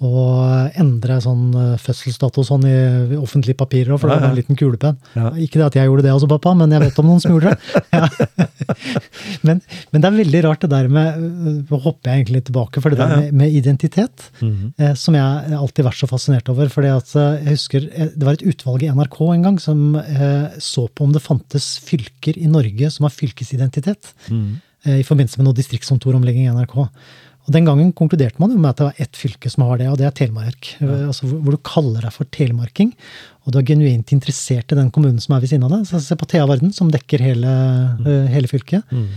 [0.01, 4.55] å endre sånn eh, fødselsdato sånn i offentlige papirer, òg, for det var en liten
[4.59, 4.97] kulepenn.
[5.17, 5.31] Ja.
[5.41, 7.53] Ikke det at jeg gjorde det også, pappa, men jeg vet om noen som gjorde
[7.55, 7.57] det.
[7.97, 8.07] Ja.
[9.47, 11.17] men, men det er veldig rart det der med
[11.69, 14.73] Nå hopper jeg egentlig tilbake, for det der med, med identitet, Mhm.
[14.77, 16.69] eh, som jeg alltid har vært så fascinert over.
[16.69, 19.95] fordi at eh, jeg husker eh, Det var et utvalg i NRK en gang som
[19.95, 24.61] eh, så på om det fantes fylker i Norge som har fylkesidentitet Mhm.
[24.85, 26.77] eh, i forbindelse med noe distriktskontoromlegging i NRK.
[27.47, 29.87] Og Den gangen konkluderte man jo med at det var ett fylke som har det,
[29.87, 30.73] og det er Telemark.
[30.83, 31.07] Ja.
[31.07, 32.91] Altså hvor, du kaller deg for telemarking,
[33.45, 35.85] og du er genuint interessert i den kommunen som er ved siden av deg.
[35.87, 37.53] Så Se på Thea Varden, som dekker hele,
[38.03, 38.83] eh, hele fylket.
[38.91, 39.07] Mm.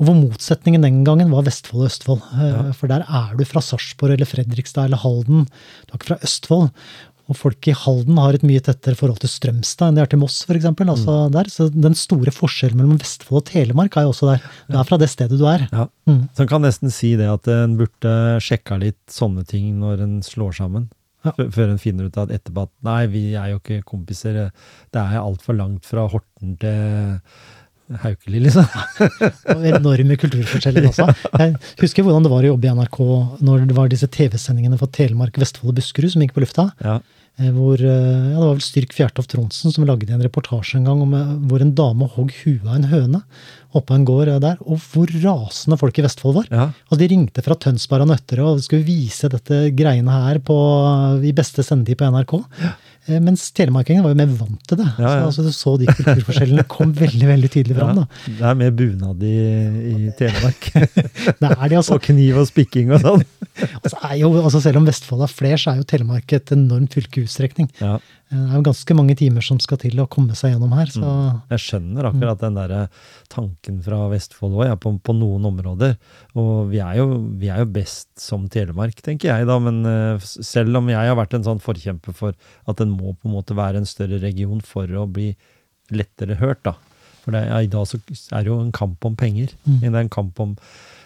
[0.00, 2.24] Og hvor motsetningen den gangen var Vestfold og Østfold.
[2.32, 2.72] Eh, Ja.
[2.72, 5.44] For der er du fra Sarpsborg eller Fredrikstad eller Halden.
[5.84, 6.70] Du er ikke fra Østfold.
[7.30, 10.20] Og folk i Halden har et mye tettere forhold til Strømstad enn de har til
[10.20, 10.66] Moss, f.eks.
[10.68, 11.48] Altså der.
[11.52, 14.44] Så den store forskjellen mellom Vestfold og Telemark er jo også der.
[14.68, 15.64] Du er fra det stedet du er.
[15.72, 15.86] Ja.
[16.10, 16.26] Mm.
[16.36, 18.12] Så en kan nesten si det at en burde
[18.44, 20.90] sjekka litt sånne ting når en slår sammen.
[21.24, 21.32] Ja.
[21.32, 24.42] Før en finner ut at etterpå at nei, vi er jo ikke kompiser.
[24.92, 27.22] Det er altfor langt fra Horten til
[28.04, 28.64] Haukeli, liksom.
[29.54, 31.08] Og enorme kulturforskjeller også.
[31.36, 33.00] Jeg husker hvordan det var å jobbe i NRK
[33.44, 36.70] når det var disse TV-sendingene for Telemark, Vestfold og Buskerud som gikk på lufta.
[36.84, 36.98] Ja.
[37.36, 40.84] Eh, Hvor, eh, ja, det var vel Styrk Fjertoft Tronsen som lagde en reportasje en
[40.86, 43.20] gang om eh, hvor en dame hogg huet av en høne
[43.74, 44.60] oppå en gård der.
[44.70, 46.46] Og hvor rasende folk i Vestfold var.
[46.54, 46.68] ja.
[46.86, 50.54] Altså, de ringte fra Tønsberg og Nøtterøy og skulle vise dette greiene her på,
[51.26, 52.36] i beste sendetid på NRK.
[52.62, 54.86] Eh, Mens telemarkingene var jo mer vant til det.
[54.96, 55.26] Ja, ja.
[55.28, 58.00] Så altså, du så de kulturforskjellene kom veldig veldig tydelig fram.
[58.00, 58.06] da.
[58.24, 59.34] Det er mer bunad i,
[59.92, 60.70] i Telemark.
[61.40, 61.98] Det er de, altså.
[61.98, 63.24] og kniv og spikking og sånn.
[63.82, 66.96] altså, er jo, altså Selv om Vestfold har flere, så er jo Telemark et enormt
[66.96, 67.68] fylke i utstrekning.
[68.34, 70.90] Eh, Det er jo ganske mange timer som skal til å komme seg gjennom her.
[70.90, 71.10] så...
[71.52, 72.74] Jeg skjønner akkurat den der
[73.32, 75.96] tanken fra Vestfold òg, ja, på, på noen områder.
[76.34, 79.58] Og vi er, jo, vi er jo best som Telemark, tenker jeg da.
[79.62, 83.30] Men eh, selv om jeg har vært en sånn forkjemper for at den må på
[83.30, 85.32] en måte være en større region for å bli
[85.94, 86.76] lettere hørt, da.
[87.24, 87.96] For det, ja, i dag så
[88.36, 89.54] er det jo en kamp om penger.
[89.64, 89.78] Mm.
[89.80, 90.52] Det er en kamp om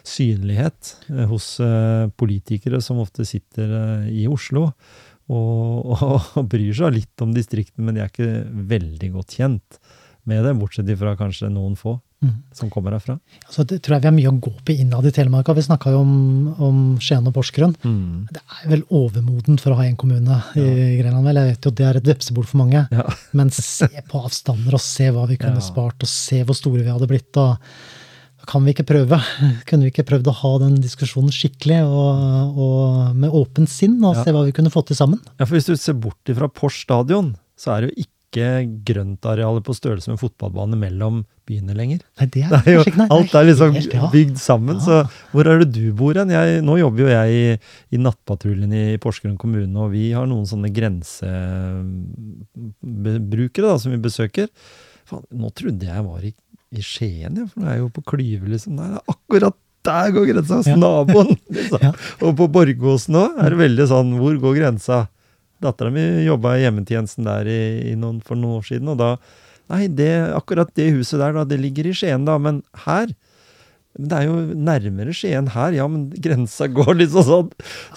[0.08, 4.72] synlighet eh, hos eh, politikere som ofte sitter eh, i Oslo.
[5.28, 6.02] Og,
[6.36, 8.30] og, bryr seg litt om distriktene, men de er ikke
[8.74, 9.80] veldig godt kjent
[10.28, 12.32] med det, bortsett fra kanskje noen få Mm.
[12.50, 13.14] som kommer herfra.
[13.46, 15.46] Altså, det tror jeg vi har mye å gå på innad i Telemark.
[15.54, 17.76] Vi snakka jo om, om Skien og Porsgrunn.
[17.86, 18.24] Mm.
[18.34, 21.22] Det er vel overmodent for å ha én kommune i Grenland.
[21.28, 21.38] vel?
[21.38, 22.82] Jeg vet jo det er et vepsebol for mange.
[22.90, 23.04] Ja.
[23.38, 25.68] Men se på avstander, og se hva vi kunne Ja.
[25.68, 27.30] spart, og se hvor store vi hadde blitt.
[27.38, 27.62] og
[28.48, 29.16] kan vi ikke prøve?
[29.68, 32.14] Kunne vi ikke prøvd å ha den diskusjonen skikkelig og,
[32.58, 32.82] og
[33.16, 34.22] med åpent sinn, og Ja.
[34.24, 35.20] se hva vi kunne fått til sammen?
[35.38, 38.14] ja, for hvis du ser bort fra Porsch stadion, så er det jo ikke
[38.84, 41.98] grøntarealet på størrelse med fotballbane mellom byene lenger.
[42.20, 44.08] Nei, det er, Det er jo, nei, alt er liksom helt, ja.
[44.12, 44.82] bygd sammen, Ja.
[44.84, 44.96] så
[45.32, 46.28] hvor er det du bor hen?
[46.64, 47.56] Nå jobber jo jeg i,
[47.96, 54.48] i nattpatruljen i Porsgrunn kommune, og vi har noen sånne grensebrukere da, som vi besøker.
[55.08, 56.34] Faen, nå trodde jeg var i,
[56.74, 58.76] i Skien, ja, for nå er jeg jo på Klyve, liksom.
[58.76, 59.56] Nei, det er akkurat
[59.88, 60.58] der går grensa!
[60.58, 60.76] hos Ja.
[60.76, 61.36] Naboen!
[61.54, 61.78] Liksom.
[61.80, 61.92] Ja.
[62.26, 65.06] Og på Borgåsen nå er det veldig sånn, hvor går grensa?
[65.62, 67.60] Dattera mi jobba i hjemmetjenesten der i,
[67.92, 69.16] i noen, for noen år siden, og da
[69.68, 73.10] Nei, det, akkurat det huset der, da, det ligger i Skien, da, men her
[73.98, 77.48] men Det er jo nærmere Skien her, ja, men grensa går liksom sånn.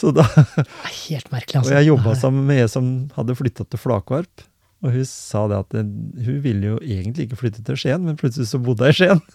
[0.01, 1.75] Så da, Det helt merkelig, og altså.
[1.77, 4.43] jeg jobba sammen med ei som hadde flytta til Flakvarp.
[4.81, 5.83] Og hun sa det at det,
[6.25, 9.21] hun ville jo egentlig ikke flytte til Skien, men plutselig så bodde hun i Skien.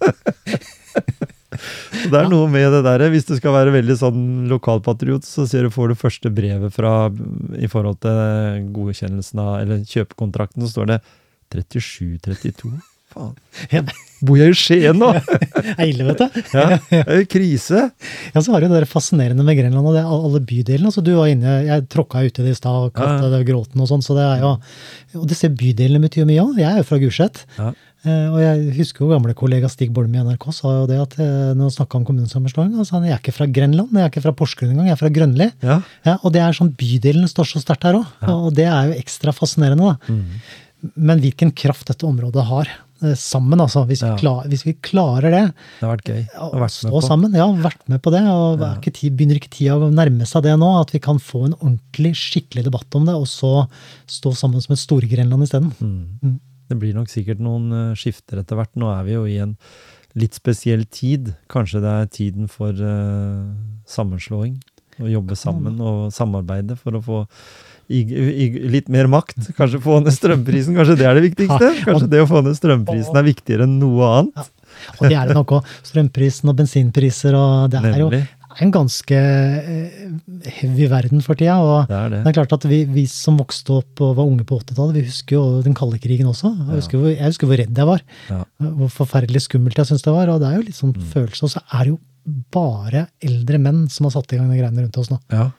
[2.01, 5.47] så det er noe med det der, hvis du skal være veldig sånn lokalpatriot, så
[5.49, 6.97] ser du får du første brevet fra
[7.55, 11.01] i forhold til godkjennelsen av, eller kjøpekontrakten, så står det
[11.55, 12.75] 37-32.
[13.15, 13.35] Faen.
[14.25, 15.11] Bor jeg i Skien nå?
[15.67, 16.39] Det er ille, vet du.
[16.55, 17.83] Ja, det er jo krise.
[18.33, 20.89] Ja, så har du det der fascinerende med Grenland og det, alle bydelene.
[20.89, 23.91] altså du var inne, Jeg tråkka uti det i stad og kalte det Gråten og
[23.91, 24.05] sånn.
[24.05, 24.55] så det er jo,
[25.21, 26.57] Og disse bydelene betyr mye òg.
[26.63, 27.43] Jeg er jo fra Gulset.
[27.59, 27.73] Ja.
[28.07, 31.17] Eh, og jeg husker jo gamle kollega Stig Bolm i NRK sa jo det at
[31.19, 34.13] eh, når han snakka om kommunesammenslåing, sa han, jeg er ikke fra Grenland, jeg er
[34.13, 35.49] ikke fra Porsgrunn engang, jeg er fra Grønli.
[35.65, 35.81] Ja.
[36.07, 38.13] Ja, og det er sånn bydelen står så sterkt her òg.
[38.31, 39.97] Og det er jo ekstra fascinerende.
[39.97, 40.13] da.
[40.13, 40.93] Mm.
[41.09, 42.71] Men hvilken kraft dette området har
[43.17, 43.85] sammen, altså.
[43.87, 44.15] Hvis, Ja.
[44.15, 47.03] vi, klar, hvis vi klarer det, Det har vært gøy å vært med stå på.
[47.03, 47.35] sammen.
[47.35, 48.23] Ja, vært med på det.
[48.27, 48.75] og Ja.
[48.77, 50.81] ikke tid, Begynner ikke tida å nærme seg det nå?
[50.81, 53.69] At vi kan få en ordentlig, skikkelig debatt om det, og så
[54.07, 55.73] stå sammen som et Store-Grenland isteden?
[55.81, 56.19] Mm.
[56.23, 56.41] Mm.
[56.69, 58.75] Det blir nok sikkert noen eh, skifter etter hvert.
[58.77, 59.57] Nå er vi jo i en
[60.17, 61.35] litt spesiell tid.
[61.49, 63.53] Kanskje det er tiden for uh,
[63.87, 64.57] sammenslåing.
[64.99, 67.19] Å jobbe sammen og samarbeide for å få
[67.89, 69.53] i, i, litt mer makt.
[69.59, 70.75] Kanskje få ned strømprisen.
[70.79, 71.69] Kanskje det er det viktigste?
[71.87, 74.49] Kanskje det å få ned strømprisen er viktigere enn noe annet?
[74.99, 75.69] Og det er det nok òg.
[75.87, 78.11] Strømprisen og bensinpriser og Det er jo
[78.57, 79.97] en ganske eh,
[80.59, 81.59] heavy verden for tida.
[81.61, 82.21] og Det er det.
[82.25, 85.03] det er klart at vi, vi som vokste opp og var unge på 80-tallet, vi
[85.11, 86.55] husker jo den kalde krigen også.
[86.57, 88.01] Jeg husker, hvor, jeg husker hvor redd jeg var.
[88.33, 88.39] Ja.
[88.81, 90.33] Hvor forferdelig skummelt jeg syntes det var.
[90.33, 91.05] Og det er jo litt sånn Mm.
[91.13, 91.45] følelse.
[91.45, 92.01] Og så er det jo
[92.57, 95.21] bare eldre menn som har satt i gang de greiene rundt oss nå.
[95.31, 95.51] Ja.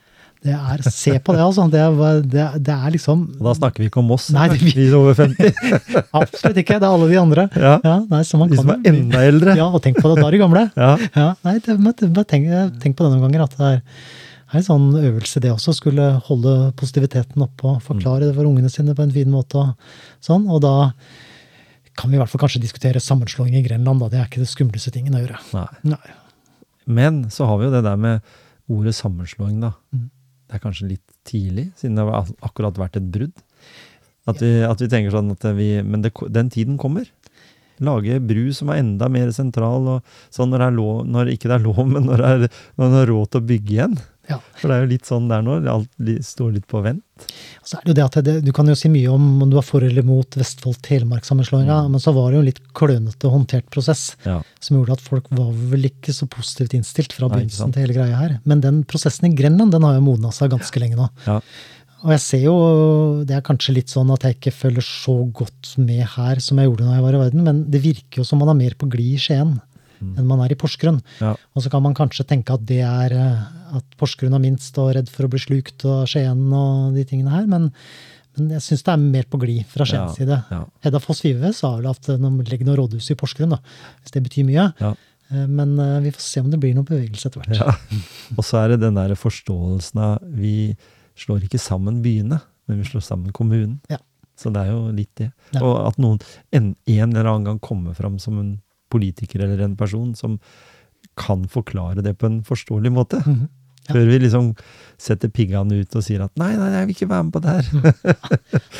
[0.45, 1.65] Det er, Se på det, altså.
[1.71, 1.81] Det
[2.29, 5.15] det, det er liksom Og da snakker vi ikke om oss, Nei, det- vi over
[5.17, 5.51] 50.
[6.21, 6.77] Absolutt ikke.
[6.77, 7.47] Det er alle de andre.
[7.55, 7.73] Ja.
[7.83, 9.55] Ja, nei, så man De som er enda eldre.
[9.57, 10.21] Ja, og tenk på det.
[10.21, 10.63] Da er de gamle.
[10.77, 10.91] Ja.
[11.17, 12.47] Ja, nei, tenk,
[12.83, 13.47] tenk på det noen ganger.
[13.47, 13.81] At det er,
[14.53, 15.73] er en sånn øvelse, det også.
[15.75, 19.57] Skulle holde positiviteten oppe og forklare det for ungene sine på en fin måte.
[19.57, 19.73] Og
[20.23, 20.75] sånn, og da
[21.97, 24.05] kan vi i hvert fall kanskje diskutere sammenslåing i Grenland.
[24.05, 24.11] Da.
[24.13, 25.41] Det er ikke det skumleste tingen å gjøre.
[25.57, 25.95] Nei.
[25.95, 26.17] Nei.
[26.87, 28.21] Men så har vi jo det der med
[28.71, 29.73] ordet sammenslåing, da.
[29.95, 30.05] Mm.
[30.47, 33.35] Det er kanskje litt tidlig, siden det har akkurat vært et brudd.
[34.27, 37.07] At vi, at vi tenker sånn at vi Men det, den tiden kommer.
[37.83, 41.51] Lage bru som er enda mer sentral, og sånn når, det er lov, når ikke
[41.51, 43.97] det er lov, men når det er, når det er råd til å bygge igjen.
[44.29, 44.37] Ja.
[44.59, 45.53] For det er jo litt sånn der nå.
[45.71, 45.89] Alt
[46.25, 47.03] står litt på vent.
[47.63, 49.55] Så er det jo det at det, Du kan jo si mye om om du
[49.55, 51.91] var for eller mot Vestfold-Telemark-sammenslåinga, Mm.
[51.91, 54.15] men så var det jo en litt klønete håndtert prosess.
[54.25, 54.41] Ja.
[54.59, 58.15] som gjorde at folk var vel ikke så positivt innstilt fra begynnelsen til hele greia
[58.17, 58.39] her.
[58.45, 61.09] Men den prosessen i Grenland den har jo modna seg ganske lenge nå.
[61.25, 61.39] Ja.
[62.03, 65.77] Og jeg ser jo, det er kanskje litt sånn at jeg ikke følger så godt
[65.81, 68.37] med her som jeg gjorde da jeg var i verden, men det virker jo som
[68.39, 69.55] man er mer på glid i Skien
[70.01, 70.99] enn man er i Porsgrunn.
[71.21, 71.35] Ja.
[71.55, 73.41] Og så kan man kanskje tenke at det er eh,
[73.77, 77.33] at Porsgrunn er minst og redd for å bli slukt og Skien og de tingene
[77.33, 77.71] her, men,
[78.37, 80.37] men jeg syns det er mer på glid fra Skiens Ja, side.
[80.53, 80.61] ja.
[80.85, 83.61] Hedda Foss Vive sa vel at de legger noe rådhus i Porsgrunn, da,
[84.03, 84.67] hvis det betyr mye.
[84.79, 84.93] Ja.
[85.31, 87.97] Eh, Men eh, vi får se om det blir noe bevegelse etter hvert.
[88.37, 90.75] Og så er det den der forståelsen av Vi
[91.17, 92.37] slår ikke sammen byene,
[92.69, 93.79] men vi slår sammen kommunen.
[93.89, 93.97] Ja.
[94.37, 95.31] Så det er jo litt det.
[95.57, 96.19] Og at noen
[96.53, 98.51] en, en eller annen gang kommer fram som en
[98.93, 100.39] politiker eller en person som
[101.17, 103.21] kan forklare det på en forståelig måte.
[103.25, 103.47] Mhm.
[103.87, 103.93] Ja.
[103.95, 104.47] Før vi liksom
[104.99, 107.53] setter piggene ut og sier at nei, nei, jeg vil ikke være med på det
[107.55, 107.67] her.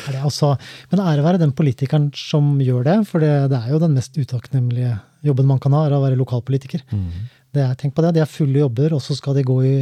[0.04, 0.50] Er det også,
[0.90, 4.18] men ære være den politikeren som gjør det, for det, det er jo den mest
[4.20, 6.84] utakknemlige jobben man kan ha, er å være lokalpolitiker.
[6.92, 7.24] Mhm.
[7.56, 9.74] Det er, tenk på det, De er fulle jobber, og så skal de gå i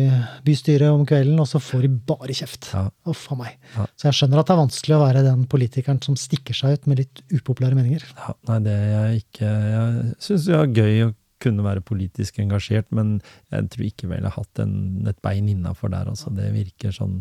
[0.46, 2.68] bystyret om kvelden, og så får de bare kjeft.
[2.70, 2.84] Ja.
[3.10, 3.56] Uff a meg.
[3.74, 3.88] Ja.
[3.98, 6.86] Så jeg skjønner at det er vanskelig å være den politikeren som stikker seg ut
[6.90, 8.06] med litt upopulære meninger.
[8.14, 12.38] Ja, nei, det er jeg ikke Jeg syns det er gøy å kunne være politisk
[12.40, 13.18] engasjert, men
[13.52, 14.78] jeg tror ikke vel jeg har hatt en,
[15.10, 16.08] et bein innafor der.
[16.12, 16.32] Altså.
[16.34, 17.18] Det virker sånn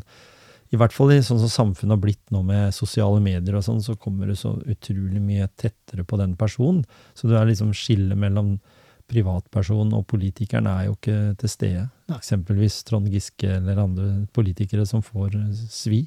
[0.74, 3.84] I hvert fall i sånn som samfunnet har blitt nå med sosiale medier og sånn,
[3.84, 6.86] så kommer du så utrolig mye tettere på den personen.
[7.18, 8.60] Så du er liksom skillet mellom
[9.12, 11.84] privatperson og politikeren er jo ikke til stede.
[12.10, 12.18] Nei.
[12.18, 16.02] Eksempelvis Trond Giske eller andre politikere som får eh, svi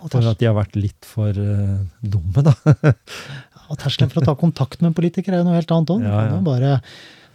[0.00, 2.54] for at de har vært litt for uh, dumme, da.
[3.70, 6.06] og terskelen for å ta kontakt med en politiker er jo noe helt annet òg.
[6.06, 6.78] Ja, ja.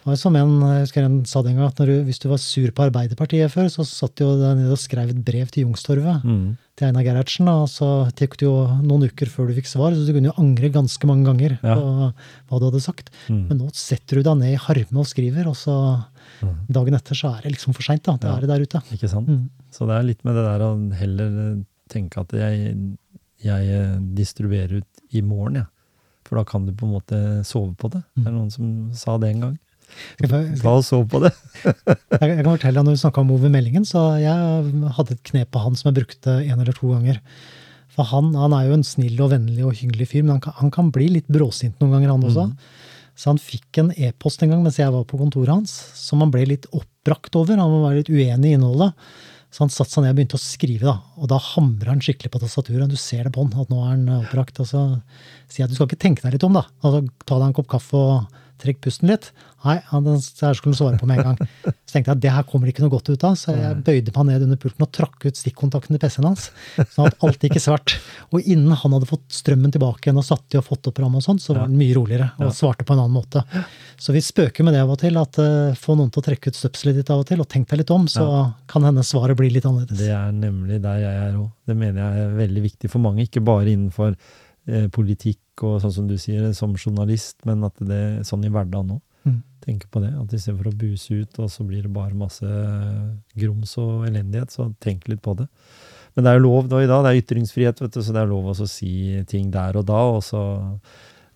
[0.07, 2.19] Det var som en, jeg husker en sa det en gang, at når du, hvis
[2.23, 5.19] du var sur på Arbeiderpartiet før, så satt du jo der nede og skrev et
[5.27, 6.55] brev til Youngstorget Mm.
[6.79, 8.53] til Einar Gerhardsen, og så tok det jo
[8.87, 11.75] noen uker før du fikk svar, så du kunne jo angre ganske mange ganger Ja.
[11.75, 12.13] på
[12.47, 13.09] hva du hadde sagt.
[13.27, 13.47] Mm.
[13.49, 16.05] Men nå setter du deg ned i harme og skriver, og så
[16.39, 16.55] Mm.
[16.71, 18.03] dagen etter så er det liksom for seint.
[18.03, 18.37] Da Ja.
[18.37, 18.81] er det der ute.
[18.95, 19.27] Ikke sant?
[19.27, 19.49] Mm.
[19.71, 22.75] Så det er litt med det der å heller eh, tenke at jeg,
[23.43, 25.65] jeg eh, distribuerer ut i morgen, jeg.
[26.23, 28.03] For da kan du på en måte sove på det.
[28.15, 29.59] Det er noen som sa det en gang.
[30.77, 31.31] Oss sove på det.
[31.63, 35.53] jeg, kan fortelle deg, Når vi snakka om Ove Meldingen, så jeg hadde et knep
[35.53, 37.21] på han som jeg brukte en eller to ganger.
[37.95, 40.57] For han, han er jo en snill og vennlig og hyggelig fyr, men han kan,
[40.59, 42.49] han kan bli litt bråsint noen ganger, han også.
[43.17, 46.29] Så han fikk en e-post en gang mens jeg var på kontoret hans, som han
[46.33, 47.57] ble litt oppbrakt over.
[47.57, 48.93] Han var litt uenig i innholdet.
[49.49, 51.15] Så han satte seg ned og begynte å skrive, da.
[51.17, 52.91] Og da hamrer han skikkelig på tastaturet.
[52.91, 54.59] Du ser det på han, at nå er han oppbrakt.
[54.61, 54.81] Og så
[55.47, 56.67] sier jeg du skal ikke tenke deg litt om, da.
[56.83, 59.31] Altså, ta deg en kopp kaffe og trekk pusten litt.
[59.65, 61.49] Nei, han skulle svare på med en gang.
[61.87, 63.79] Så tenkte jeg at det her kommer det ikke noe godt ut av, så jeg
[63.87, 66.49] bøyde meg ned under pulten og trakk ut stikkontakten til PC-en hans.
[66.93, 67.95] Sånn at alt gikk i svart.
[68.31, 71.21] Og innen han hadde fått strømmen tilbake igjen og satt i og fått opp ramma
[71.21, 73.43] og sånn, så var han mye roligere og svarte på en annen måte.
[73.97, 76.53] Så vi spøker med det av og til, at uh, få noen til å trekke
[76.53, 78.27] ut støpselet ditt av og til, og tenk deg litt om, så
[78.69, 79.99] kan hende svaret blir litt annerledes.
[79.99, 81.49] Det er nemlig der jeg er òg.
[81.67, 83.25] Det mener jeg er veldig viktig for mange.
[83.25, 87.97] Ikke bare innenfor eh, politikk og sånn som du sier, som journalist, men at det
[87.97, 89.03] er sånn i hverdagen òg.
[89.27, 89.41] Mm.
[89.65, 90.13] Tenke på det.
[90.15, 92.47] At istedenfor å buse ut, og så blir det bare masse
[93.37, 95.47] grums og elendighet, så tenk litt på det.
[96.15, 98.23] Men det er jo lov da i dag, det er ytringsfrihet, vet du, så det
[98.23, 98.91] er lov å si
[99.29, 99.99] ting der og da.
[100.15, 100.41] Og så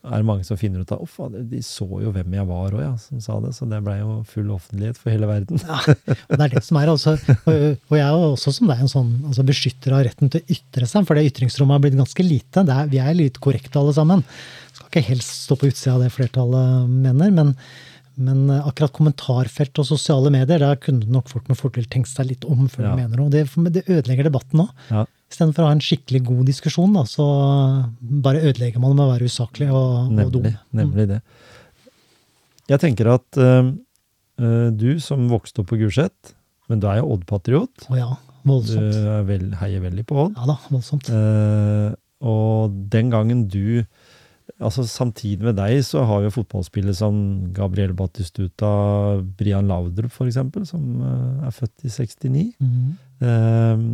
[0.01, 2.79] er det mange som finner ut av Uff, de så jo hvem jeg var òg,
[2.81, 3.51] ja, som sa det.
[3.53, 5.61] Så det blei jo full offentlighet for hele verden.
[5.61, 7.13] ja, Og det er det som er altså,
[7.45, 10.55] og, jeg er jo også som deg en sånn altså beskytter av retten til å
[10.57, 12.65] ytre seg, for det ytringsrommet har blitt ganske lite.
[12.65, 14.25] Er, vi er litt korrekte alle sammen.
[14.73, 17.53] Skal ikke helst stå på utsida av det flertallet mener, men,
[18.17, 22.49] men akkurat kommentarfelt og sosiale medier, der kunne nok folk med fordel tenkt seg litt
[22.49, 22.95] om før Ja.
[22.95, 23.29] de mener noe.
[23.37, 23.45] Det,
[23.77, 24.73] det ødelegger debatten òg.
[24.89, 25.05] Ja.
[25.31, 27.25] Istedenfor å ha en skikkelig god diskusjon, da, så
[28.01, 30.43] bare ødelegger man med å være usaklig og, og dum.
[30.49, 31.21] Nemlig, nemlig det.
[32.71, 33.71] Jeg tenker at eh,
[34.75, 36.33] du som vokste opp på Gulset,
[36.71, 37.87] men du er jo Odd-patriot.
[37.91, 38.09] Å ja,
[38.41, 38.95] Du voldsomt.
[38.95, 40.39] er vel, heier veldig på Odd.
[40.39, 41.11] Ja da, voldsomt.
[41.11, 41.91] Uh,
[42.21, 43.85] og den gangen du
[44.61, 47.15] Altså Samtidig med deg så har jo fotballspillere som
[47.55, 48.67] Gabriel Batistuta,
[49.39, 50.37] Brian Laudrup f.eks.,
[50.69, 50.99] som
[51.47, 52.43] er født i 69.
[52.59, 52.91] Mhm.
[53.25, 53.85] Eh,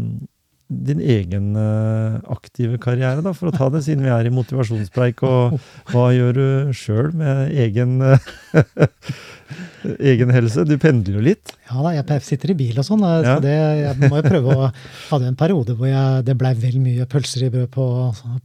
[0.70, 5.22] din egen eh, aktive karriere, da, for å ta det, siden vi er i motivasjonspreik.
[5.24, 5.56] Og
[5.94, 8.20] hva gjør du sjøl med egen, eh,
[10.12, 10.66] egen helse?
[10.68, 11.54] Du pendler jo litt.
[11.70, 13.06] Ja da, jeg sitter i bil og sånn.
[13.06, 13.38] Ja.
[13.38, 14.70] Så det, jeg må jo prøve å
[15.08, 17.88] Hadde en periode hvor jeg, det blei vel mye pølser i brød på,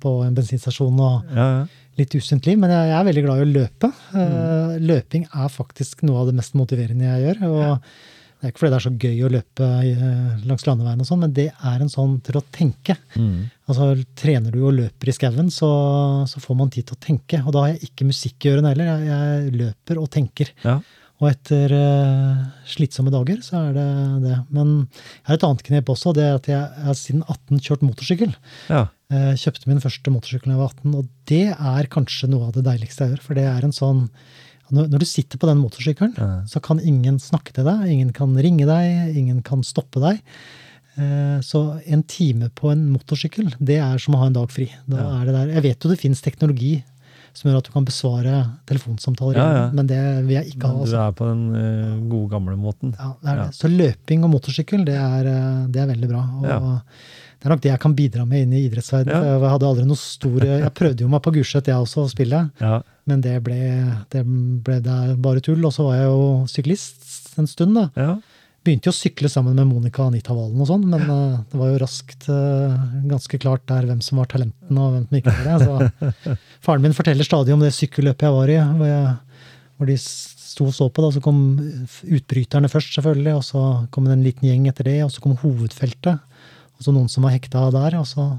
[0.02, 1.64] på en bensinstasjon og Ja, ja.
[1.98, 3.92] litt usunt liv, men jeg, jeg er veldig glad i å løpe.
[4.14, 4.38] Eh,
[4.72, 4.87] Mm.
[4.88, 7.42] Løping er faktisk noe av det mest motiverende jeg gjør.
[7.50, 7.90] og
[8.42, 11.20] Det er ikke fordi det er så gøy å løpe eh, langs landeveien, og sånn,
[11.22, 12.96] men det er en sånn til å tenke.
[13.14, 13.44] Mm.
[13.70, 15.68] Altså, Trener du og løper i skauen, så,
[16.26, 17.38] så får man tid til å tenke.
[17.46, 18.90] Og da har jeg ikke musikk i ørene heller.
[18.90, 20.50] Jeg, jeg løper og tenker.
[20.66, 20.81] ja.
[21.22, 23.88] Og etter uh, slitsomme dager, så er det
[24.24, 24.38] det.
[24.50, 26.11] Men jeg har et annet knep også.
[26.16, 28.35] Det er at jeg har siden 18 kjørt motorsykkel.
[28.72, 28.88] ja.
[29.12, 32.55] Uh, kjøpte min første motorsykkel da jeg var 18, og det er kanskje noe av
[32.57, 33.22] det deiligste jeg gjør.
[33.26, 34.07] For det er en sånn
[34.73, 36.31] Når, når du sitter på den motorsykkelen, Ja.
[36.49, 40.23] så kan ingen snakke til deg, ingen kan ringe deg, ingen kan stoppe deg.
[40.97, 44.70] Eh, Så en time på en motorsykkel, det er som å ha en dag fri.
[44.89, 45.20] Da Ja.
[45.20, 45.47] er det der.
[45.55, 46.83] Jeg vet jo det finnes teknologi
[47.35, 49.70] som gjør at du kan besvare telefonsamtaler, Ja, ja.
[49.73, 50.75] men det vil jeg ikke ha.
[50.81, 50.91] Altså.
[50.93, 52.95] du er på den uh, gode, gamle måten.
[52.99, 53.55] Ja, det er det.
[53.57, 56.23] Så løping og motorsykkel, det er, eh, det er veldig bra.
[56.43, 56.83] Og.
[57.43, 59.24] Det er nok det jeg kan bidra med inn i idrettsverdenen.
[59.26, 59.38] Ja.
[59.43, 62.45] Jeg hadde aldri noe stor Jeg prøvde jo meg på Gulset, jeg også, å spille,
[62.62, 62.76] Ja.
[63.11, 63.57] men det ble,
[64.14, 64.76] det ble
[65.24, 65.59] bare tull.
[65.66, 67.88] Og så var jeg jo syklist en stund, da.
[67.99, 68.12] ja.
[68.62, 71.72] Begynte jo å sykle sammen med Monica Anita Valen og sånn, men uh, det var
[71.72, 72.76] jo raskt uh,
[73.11, 75.66] ganske klart der hvem som var talenten og hvem som ikke var det.
[75.66, 76.36] Så
[76.68, 79.49] faren min forteller stadig om det sykkelløpet jeg var i, hvor, jeg,
[79.80, 81.40] hvor de sto og så på, da, så kom
[82.07, 85.34] utbryterne først, selvfølgelig, og så kom det en liten gjeng etter det, og så kom
[85.43, 86.22] hovedfeltet.
[86.83, 88.33] Og så noen som var hekta der, og så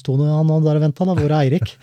[0.00, 1.74] sto han der og venta, hvor er Eirik?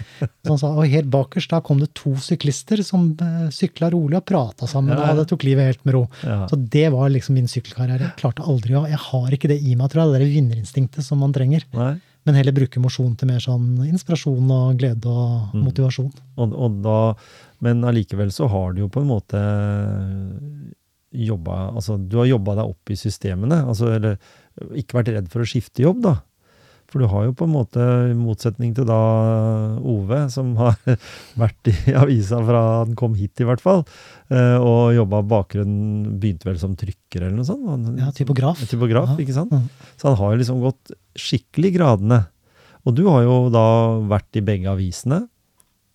[0.42, 4.18] Så han sa, og helt bakerst da kom det to syklister som uh, sykla rolig
[4.18, 5.12] og prata sammen, Ja, ja.
[5.14, 6.02] og det tok livet helt med ro.
[6.26, 6.40] Ja.
[6.50, 8.08] Så det var liksom min sykkelkarriere.
[8.10, 11.06] Jeg klarte aldri å Jeg har ikke det i meg, tror jeg, det der vinnerinstinktet
[11.06, 11.68] som man trenger.
[11.78, 11.92] Nei.
[12.26, 15.62] Men heller bruke mosjon til mer sånn inspirasjon og glede og Mm.
[15.70, 16.10] motivasjon.
[16.42, 16.98] Og, og da,
[17.64, 19.40] men allikevel så har du jo på en måte
[21.14, 23.62] jobba Altså, du har jobba deg opp i systemene.
[23.70, 24.18] Altså, eller
[24.78, 26.16] ikke vært redd for å skifte jobb, da.
[26.88, 28.96] For du har jo på en måte, i motsetning til da
[29.84, 30.78] Ove, som har
[31.42, 33.84] vært i avisa fra han kom hit, i hvert fall,
[34.32, 37.68] eh, og jobba bakgrunnen Begynte vel som trykker eller noe sånt?
[37.68, 38.64] Han- Ja, typograf.
[38.72, 39.20] Typograf, Ja.
[39.26, 39.52] ikke sant?
[39.52, 39.68] Mm.
[40.00, 42.22] Så han har jo liksom gått skikkelig gradene.
[42.88, 43.66] Og du har jo da
[44.08, 45.26] vært i begge avisene.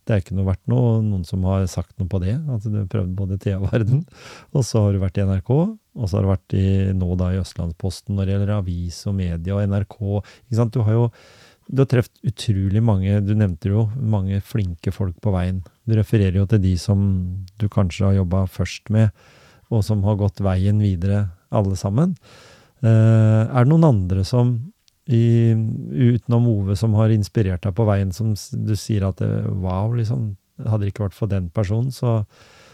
[0.03, 2.35] Det er ikke noe vært noe, noen som har sagt noe på det.
[2.51, 4.03] At du har prøvd både Thea Verden,
[4.51, 6.67] og så har du vært i NRK, og så har du vært i,
[6.99, 9.99] nå da i Østlandsposten når det gjelder avis og media og NRK.
[10.49, 10.75] Ikke sant?
[10.75, 11.09] Du har jo
[11.73, 15.63] du har truffet utrolig mange, du nevnte jo mange flinke folk på veien.
[15.87, 17.05] Du refererer jo til de som
[17.63, 19.15] du kanskje har jobba først med,
[19.73, 22.17] og som har gått veien videre, alle sammen.
[22.83, 24.57] Eh, er det noen andre som
[25.11, 25.53] i,
[25.91, 30.35] utenom Ove som har inspirert deg på veien, som du sier at det, wow, liksom,
[30.63, 32.21] hadde det ikke vært for den personen, så,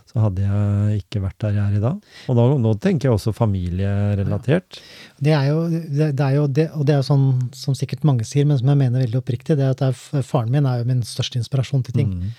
[0.09, 2.13] så hadde jeg ikke vært der jeg er i dag.
[2.29, 4.81] Og da, nå tenker jeg også familierelatert.
[5.25, 8.29] Det er jo, det, det er jo det, og det er sånn som sikkert mange
[8.29, 10.89] sier, men som jeg mener veldig oppriktig, det er at er, faren min er jo
[10.89, 12.17] min største inspirasjon til ting.
[12.19, 12.33] Mm.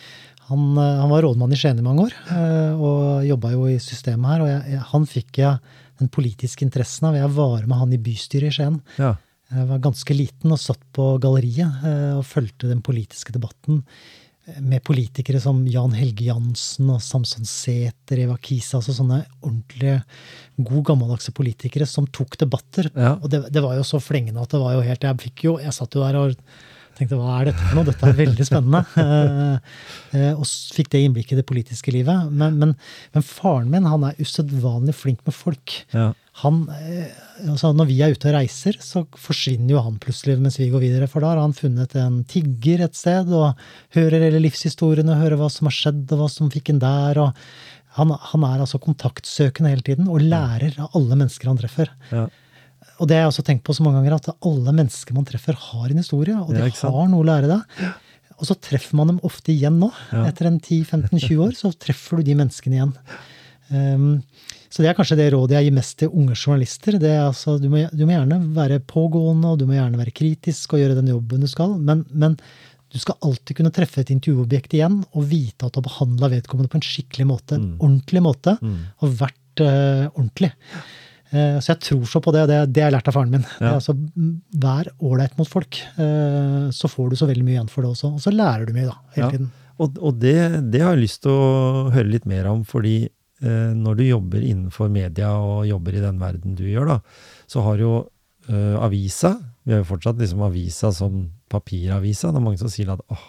[0.50, 4.32] Han, han var rådmann i Skien i mange år, eh, og jobba jo i systemet
[4.34, 4.42] her.
[4.42, 7.18] Og jeg, han fikk jeg den politiske interessen av.
[7.20, 8.80] Jeg var med han i bystyret i Skien.
[8.98, 9.14] Ja.
[9.50, 13.82] Jeg var ganske liten og satt på galleriet eh, og fulgte den politiske debatten
[14.46, 20.04] eh, med politikere som Jan Helge Jansen og Samson Sæther, Eva Kisa, altså sånne ordentlige,
[20.62, 22.92] god gammeldagse politikere som tok debatter.
[22.94, 23.16] Ja.
[23.18, 25.58] Og det, det var jo så flengende at det var jo helt Jeg fikk jo,
[25.64, 26.38] jeg satt jo der og
[27.00, 27.88] tenkte hva er dette for noe?
[27.88, 28.86] Dette er veldig spennende.
[29.00, 32.30] Eh, eh, og fikk det innblikket i det politiske livet.
[32.34, 32.72] Men, men,
[33.16, 35.76] men faren min han er usedvanlig flink med folk.
[35.94, 36.12] Ja.
[36.40, 37.16] Han, eh,
[37.52, 40.84] altså når vi er ute og reiser, så forsvinner jo han plutselig mens vi går
[40.86, 41.10] videre.
[41.12, 43.60] For da har han funnet en tigger et sted, og
[43.98, 47.22] hører hele livshistoriene, hører hva som har skjedd, og hva som fikk en der.
[47.26, 47.34] og
[47.98, 51.90] han, han er altså kontaktsøkende hele tiden, og lærer av alle mennesker han treffer.
[52.14, 52.28] Ja.
[53.00, 55.58] Og det har jeg også tenkt på så mange ganger, at alle mennesker man treffer,
[55.58, 57.82] har en historie, og de Ja, har noe å lære deg.
[58.40, 59.90] Og så treffer man dem ofte igjen nå.
[60.14, 60.28] Ja.
[60.30, 62.94] Etter en 10-15-20 år, så treffer du de menneskene igjen.
[63.70, 64.12] Um,
[64.70, 67.00] så det er kanskje det rådet jeg gir mest til unge journalister.
[67.02, 70.14] det er altså, du, må, du må gjerne være pågående, og du må gjerne være
[70.14, 72.38] kritisk og gjøre den jobben du skal, men, men
[72.94, 76.70] du skal alltid kunne treffe et intervjuobjekt igjen og vite at du har behandla vedkommende
[76.74, 77.76] på en skikkelig måte, en Mm.
[77.86, 78.80] ordentlig måte, Mm.
[79.02, 80.52] og vært uh, ordentlig.
[81.34, 83.30] Uh, så jeg tror så på det, og det, det har jeg lært av faren
[83.36, 83.42] min.
[83.46, 83.76] Det er Ja.
[83.78, 83.94] altså,
[84.58, 88.14] vær ålreit mot folk, uh, så får du så veldig mye igjen for det også.
[88.16, 89.32] Og så lærer du mye, da, hele Ja.
[89.38, 89.52] tiden.
[89.80, 90.34] Og, og det,
[90.74, 93.10] det har jeg lyst til å høre litt mer om, fordi
[93.42, 96.98] når du jobber innenfor media og jobber i den verden du gjør, da,
[97.48, 97.94] så har jo
[98.50, 102.32] eh, avisa Vi har jo fortsatt liksom avisa som papiravisa.
[102.32, 103.28] Det er mange som sier at åh,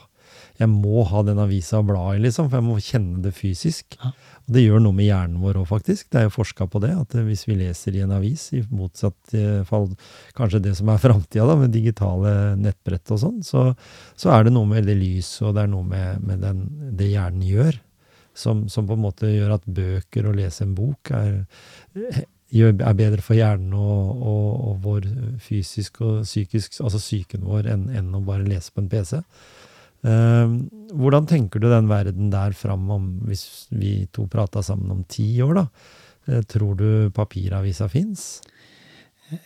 [0.60, 3.96] jeg må ha den avisa å bla i, liksom, for jeg må kjenne det fysisk.
[4.00, 6.08] Og det gjør noe med hjernen vår òg, faktisk.
[6.12, 8.62] Det er jo forska på det, at eh, hvis vi leser i en avis, i
[8.68, 9.90] motsatt eh, fall
[10.38, 13.68] kanskje det som er framtida, da, med digitale nettbrett og sånn, så,
[14.16, 16.64] så er det noe med det lys, og det er noe med, med den,
[16.96, 17.80] det hjernen gjør,
[18.34, 21.40] som, som på en måte gjør at bøker og lese en bok er,
[22.50, 25.08] er bedre for hjernen og, og, og vår
[25.42, 29.20] fysisk og psykisk, altså psyken vår, enn, enn å bare lese på en PC.
[30.00, 30.54] Eh,
[30.96, 35.28] hvordan tenker du den verden der fram om, hvis vi to prata sammen om ti
[35.44, 35.66] år, da?
[36.30, 38.40] Eh, tror du papiravisa fins?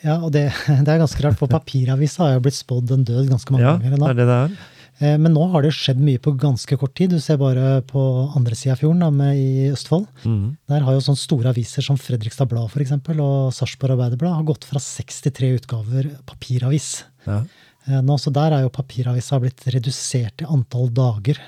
[0.01, 0.47] Ja, og det,
[0.87, 3.75] det er ganske rart, for papiravisa har jo blitt spådd en død ganske mange Ja,
[3.83, 3.99] ganger.
[3.99, 4.57] det er det det er.
[5.01, 7.11] Eh, Men nå har det skjedd mye på ganske kort tid.
[7.11, 8.01] Du ser bare på
[8.37, 10.07] andre sida av fjorden, da, med i Østfold.
[10.25, 10.57] Mm.
[10.71, 14.47] Der har jo sånne store aviser som Fredrikstad Blad for eksempel, og Sarpsborg Arbeiderblad har
[14.53, 17.05] gått fra 63 utgaver papiravis.
[17.27, 17.43] Ja.
[17.89, 21.41] Eh, Nå, så der er jo papiravisa blitt redusert i antall dager.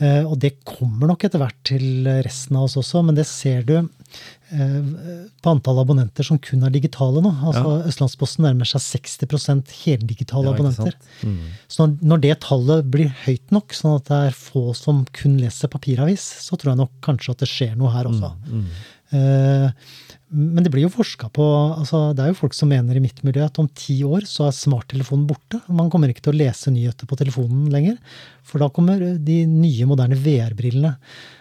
[0.00, 3.62] Eh, Og det kommer nok etter hvert til resten av oss også, men det ser
[3.66, 3.88] du
[4.48, 7.32] på antall abonnenter som kun er digitale nå.
[7.50, 10.94] Altså Østlandsposten nærmer seg 60 heldigitale Ja, abonnenter.
[11.22, 11.48] Mhm.
[11.68, 15.68] Så når- det tallet blir høyt nok, sånn at det er få som kun leser
[15.68, 18.32] papiravis, så tror jeg nok kanskje at det skjer noe her også.
[18.46, 18.64] Mhm.
[19.12, 19.70] Eh,
[20.28, 21.44] Men det blir jo forska på
[21.78, 24.48] altså Det er jo folk som mener i mitt miljø at om ti år så
[24.48, 25.60] er smarttelefonen borte.
[25.72, 27.96] Man kommer ikke til å lese nyheter på telefonen lenger.
[28.44, 30.92] For da kommer de nye, moderne VR-brillene.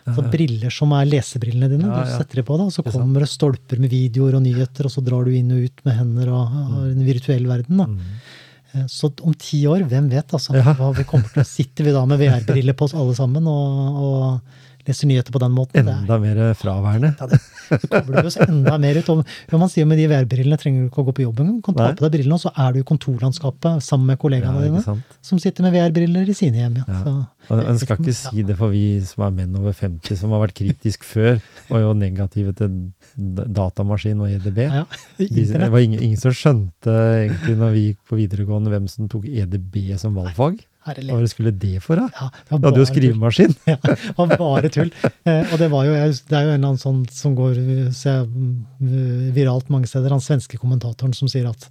[0.07, 1.91] Altså briller som er lesebrillene dine.
[1.91, 4.87] Ja, Du setter dem på, da, og så kommer det stolper med videoer og nyheter,
[4.87, 7.83] og så drar du inn og ut med hender og og en virtuell verden.
[7.83, 7.87] da.
[7.91, 8.87] Mm.
[8.91, 10.53] Så om ti år, hvem vet, altså.
[10.53, 10.61] Mm.
[10.61, 10.75] Ja.
[10.79, 13.99] Hva vi kommer til å Sitter vi da med VR-briller på oss alle sammen og,
[14.07, 15.87] og leser nyheter på den måten?
[15.93, 17.13] Enda mer fraværende.
[17.19, 19.09] ja, det, så kobler du oss enda mer ut.
[19.13, 19.23] Og,
[19.59, 21.57] man sier med de VR-brillene trenger du ikke å gå på jobb engang.
[21.59, 21.97] Du kan ta Nei.
[21.99, 25.17] på deg brillene, og så er du i kontorlandskapet sammen med kollegaene ja, dine, sant?
[25.25, 26.79] som sitter med VR-briller i sine hjem.
[26.83, 27.01] Ja.
[27.03, 27.15] Så,
[27.47, 30.45] Og En skal ikke si det for vi som er menn over 50, som har
[30.45, 32.79] vært kritisk før, og jo negative til
[33.17, 34.63] datamaskin og EDB.
[34.67, 34.85] ja,
[35.19, 39.11] De, det var ingen, ingen som skjønte egentlig når vi gikk på videregående hvem som
[39.11, 40.59] tok EDB som valgfag.
[40.87, 42.07] Hva skulle det for, da?
[42.15, 43.55] Ja, det Du hadde jo skrivemaskin.
[43.67, 44.91] Ja, det var bare tull.
[45.03, 48.25] Eh, og det, var jo, det er jo en eller annen sånn som går jeg,
[48.27, 51.67] mm, viralt mange steder, han svenske kommentatoren som sier at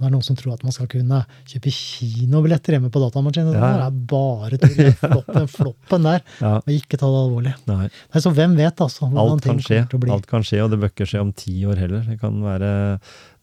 [0.00, 1.18] det er noen som tror at man skal kunne
[1.50, 3.52] kjøpe kinobilletter hjemme på datamaskinen.
[3.54, 4.76] Ja, Det er bare tull.
[4.80, 6.22] Den floppen, floppen der.
[6.40, 7.52] Ja, Og ikke ta det alvorlig.
[7.68, 7.88] nei.
[7.90, 9.10] Nei, så hvem vet, altså.
[9.20, 9.82] Alt kan skje,
[10.16, 12.06] alt kan skje, og det bør ikke skje om ti år heller.
[12.08, 12.72] Det kan være,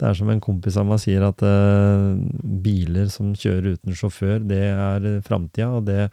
[0.02, 2.18] det er som en kompis av meg sier, at uh,
[2.66, 5.70] biler som kjører uten sjåfør, det er framtida.
[5.78, 6.10] Og det,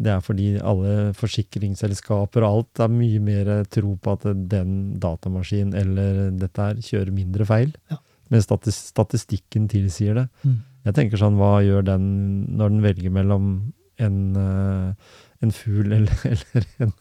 [0.00, 5.76] det er fordi alle forsikringsselskaper og alt er mye mer tro på at den datamaskinen
[5.76, 7.72] eller dette her kjører mindre feil.
[7.92, 8.00] Ja.
[8.32, 10.26] Men statistikken tilsier det.
[10.42, 10.56] Mm.
[10.86, 12.06] Jeg tenker sånn, hva gjør den
[12.58, 13.50] når den velger mellom
[14.02, 15.12] en, eh,
[15.42, 16.92] en fugl eller, eller, en,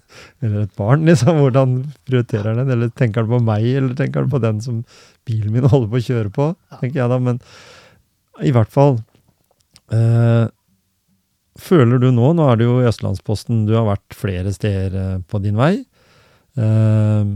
[0.42, 1.42] eller et barn, liksom?
[1.44, 2.72] Hvordan prioriterer den?
[2.76, 4.84] Eller tenker den på meg, eller tenker den på den som
[5.28, 6.52] bilen min holder på å kjøre på?
[6.80, 7.42] Tenker jeg da, Men
[8.44, 8.98] i hvert fall
[9.96, 10.48] øh,
[11.56, 15.20] Føler du nå, nå er det jo i Østlandsposten, du har vært flere steder eh,
[15.24, 15.78] på din vei.
[16.60, 17.30] Eh,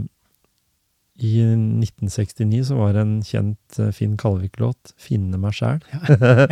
[1.20, 5.82] I 1969 så var det en kjent eh, Finn Kalvik-låt, 'Finne meg sjæl'.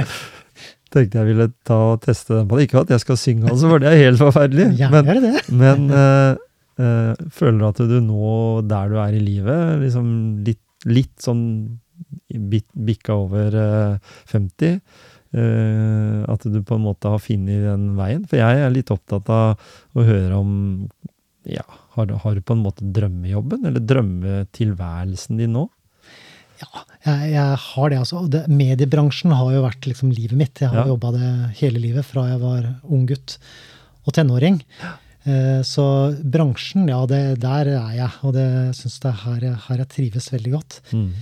[0.92, 2.68] Tenkte jeg ville ta og teste den på det.
[2.68, 4.70] Ikke at jeg skal synge, altså, for det er helt forferdelig.
[4.80, 5.42] Ja, Men, det det.
[5.52, 6.36] men uh,
[6.80, 8.30] uh, føler du at du nå,
[8.68, 10.08] der du er i livet, liksom
[10.48, 11.44] litt, litt sånn
[12.28, 14.80] bikka over eh, 50,
[15.34, 18.24] eh, at du på en måte har funnet den veien?
[18.28, 19.58] For jeg er litt opptatt av
[19.94, 20.52] å høre om
[21.48, 21.64] ja,
[21.96, 25.66] har, har du på en måte drømmejobben, eller drømmetilværelsen din nå?
[26.58, 28.22] Ja, jeg, jeg har det, altså.
[28.30, 30.60] Det, mediebransjen har jo vært liksom livet mitt.
[30.60, 30.86] Jeg har Ja.
[30.90, 31.28] jobba det
[31.60, 33.36] hele livet, fra jeg var ung gutt
[34.06, 34.60] og tenåring.
[35.24, 35.84] Eh, Så
[36.24, 38.10] bransjen, ja, det, der er jeg.
[38.24, 40.80] Og det syns jeg her, her jeg trives veldig godt.
[40.92, 41.12] Mm.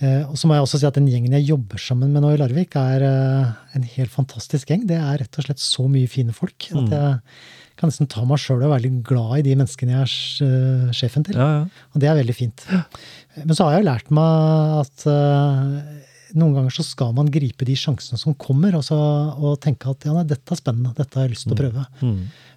[0.00, 2.32] Eh, Og så må jeg også si at den gjengen jeg jobber sammen med nå
[2.34, 4.86] i Larvik, er eh, en helt fantastisk gjeng.
[4.86, 6.90] Det er rett og slett så mye fine folk at Mm.
[6.90, 7.20] jeg
[7.76, 10.90] kan nesten ta meg sjøl og være litt glad i de menneskene jeg er eh,
[10.96, 11.36] sjefen til.
[11.36, 11.86] Ja, ja.
[11.92, 12.64] Og det er veldig fint.
[13.44, 16.02] Men så har jeg jo lært meg at eh,
[16.40, 18.96] noen ganger så skal man gripe de sjansene som kommer, og, så,
[19.36, 21.84] og tenke at ja, nei, dette er spennende, dette har jeg lyst til å prøve.
[22.00, 22.16] Mm.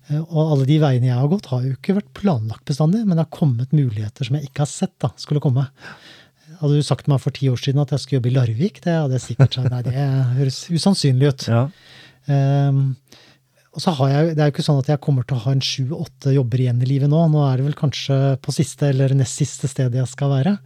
[0.09, 3.19] Eh, Og alle de veiene jeg har gått, har jo ikke vært planlagt bestandig, men
[3.19, 5.67] det har kommet muligheter som jeg ikke har sett da, skulle komme.
[6.59, 8.95] Hadde du sagt meg for ti år siden at jeg skulle jobbe i Larvik, det
[8.95, 9.93] hadde jeg sikkert sagt nei, det
[10.39, 11.45] høres usannsynlig ut.
[11.51, 11.65] ja.
[12.29, 12.81] Ehm,
[13.79, 15.51] og så har jeg, Det er jo ikke sånn at jeg kommer til å ha
[15.55, 17.21] en sju-åtte jobber igjen i livet nå.
[17.31, 20.57] Nå er det vel kanskje på siste eller nest siste stedet jeg skal være.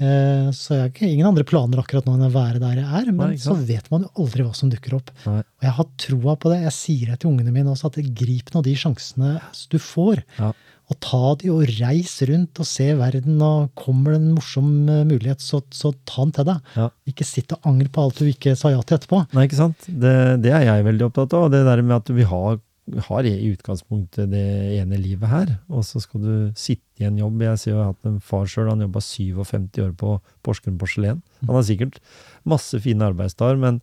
[0.00, 2.88] Eh, så jeg har ikke, ingen andre planer akkurat nå enn å være der jeg
[2.88, 3.10] er.
[3.12, 5.12] Men Nei, så vet man jo aldri hva som dukker opp.
[5.26, 5.42] Nei.
[5.44, 6.62] Og jeg har troa på det.
[6.64, 9.36] Jeg sier det til ungene mine også, at grip nå de sjansene
[9.68, 10.24] du får.
[10.40, 10.54] Ja.
[10.90, 15.04] Og ta de og reis rundt og se verden, og kommer det en morsom eh,
[15.06, 16.72] mulighet, så, så ta den til deg.
[16.74, 16.88] Ja.
[17.10, 19.22] Ikke sitt og angre på alt du ikke sa ja til etterpå.
[19.36, 19.86] Nei, ikke sant?
[19.86, 21.46] Det, det er jeg veldig opptatt av.
[21.54, 22.58] Det der med at vi har,
[23.06, 24.44] har i utgangspunktet det
[24.80, 27.46] ene livet her, og så skal du sitte i en jobb.
[27.46, 30.80] Jeg ser jo jeg har hatt en far sjøl, han jobba 57 år på Porsgrunn
[30.80, 31.22] porselen.
[31.46, 32.02] Han har sikkert
[32.48, 33.78] masse fine arbeidsdager, men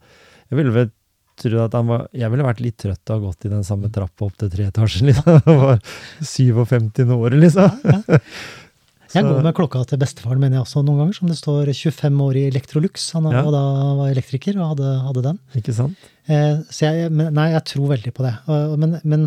[0.52, 0.92] jeg ville vel
[1.40, 3.66] tro at han var Jeg ville vært litt trøtt av å ha gått i den
[3.68, 5.42] samme trappa opp til tre etasjer, liksom.
[5.48, 5.82] Han var
[6.22, 7.84] 57 år, liksom.
[9.14, 12.18] Jeg går med klokka til bestefaren mener jeg også noen ganger, som det står 25
[12.26, 13.06] år i Electrolux.
[13.16, 13.44] Han Ja.
[13.48, 13.62] og da
[14.02, 15.40] var elektriker og hadde, hadde den.
[15.56, 15.96] Ikke sant?
[16.28, 18.34] Eh, så jeg, nei, jeg tror veldig på det.
[18.84, 19.24] Men, men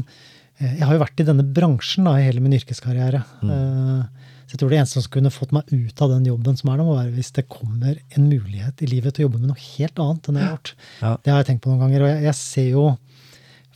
[0.61, 3.23] eh, jeg har jo vært i denne bransjen da, i hele min yrkeskarriere.
[3.41, 3.55] Mm.
[3.57, 6.73] Eh, Så jeg tror det eneste som kunne fått meg ut av den jobben som
[6.73, 9.53] er nå, må være hvis det kommer en mulighet i livet til å jobbe med
[9.53, 10.73] noe helt annet enn det jeg har gjort.
[10.99, 11.13] Ja.
[11.23, 12.03] Det har jeg tenkt på noen ganger.
[12.03, 12.87] Og jeg, jeg ser jo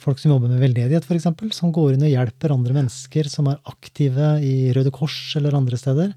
[0.02, 3.62] folk som jobber med veldedighet, f.eks., som går inn og hjelper andre mennesker som er
[3.70, 6.10] aktive i Røde Kors eller andre steder.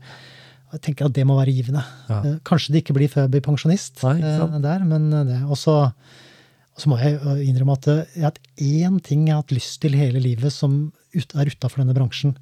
[0.73, 1.83] Jeg tenker at det må være givende.
[2.09, 2.17] Ja.
[2.23, 5.37] Eh, Kanskje det ikke blir før jeg blir pensjonist Nei, eh, der, men eh, det.
[5.47, 9.79] Og så må jeg innrømme at jeg har hatt én ting jeg har hatt lyst
[9.85, 12.35] til hele livet som er utafor denne bransjen.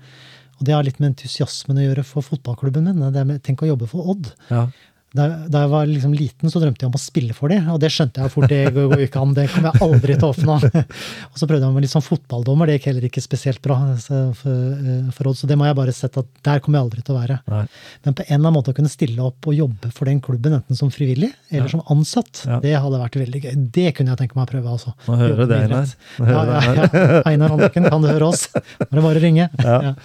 [0.59, 3.05] Og det har litt med entusiasmen å gjøre for fotballklubben min.
[3.13, 4.31] Det med, tenk å jobbe for Odd.
[4.49, 4.67] Ja.
[5.15, 7.77] Da, da jeg var liksom liten, så drømte jeg om å spille for dem, og
[7.79, 8.49] det skjønte jeg fort.
[8.51, 10.55] Det går ikke an, det kommer jeg aldri til å oppnå.
[11.31, 14.33] og så prøvde jeg med litt sånn fotballdommer, det gikk heller ikke spesielt bra for,
[14.51, 17.15] eh, for Odd, så det må jeg bare sette at der kommer jeg aldri til
[17.15, 17.37] å være.
[17.53, 17.61] Nei.
[18.03, 20.57] Men på en eller annen måte å kunne stille opp og jobbe for den klubben,
[20.59, 22.59] enten som frivillig eller som ansatt, Ja.
[22.59, 23.55] det hadde vært veldig gøy.
[23.79, 24.91] Det kunne jeg tenke meg å prøve, altså.
[25.07, 25.95] Nå hører du det, Einar.
[26.19, 27.47] Ja, ja, Einar.
[27.47, 27.55] ja.
[27.55, 28.49] Hanniken, kan du høre oss?
[28.91, 29.47] Bare å ringe.
[29.63, 29.95] Ja.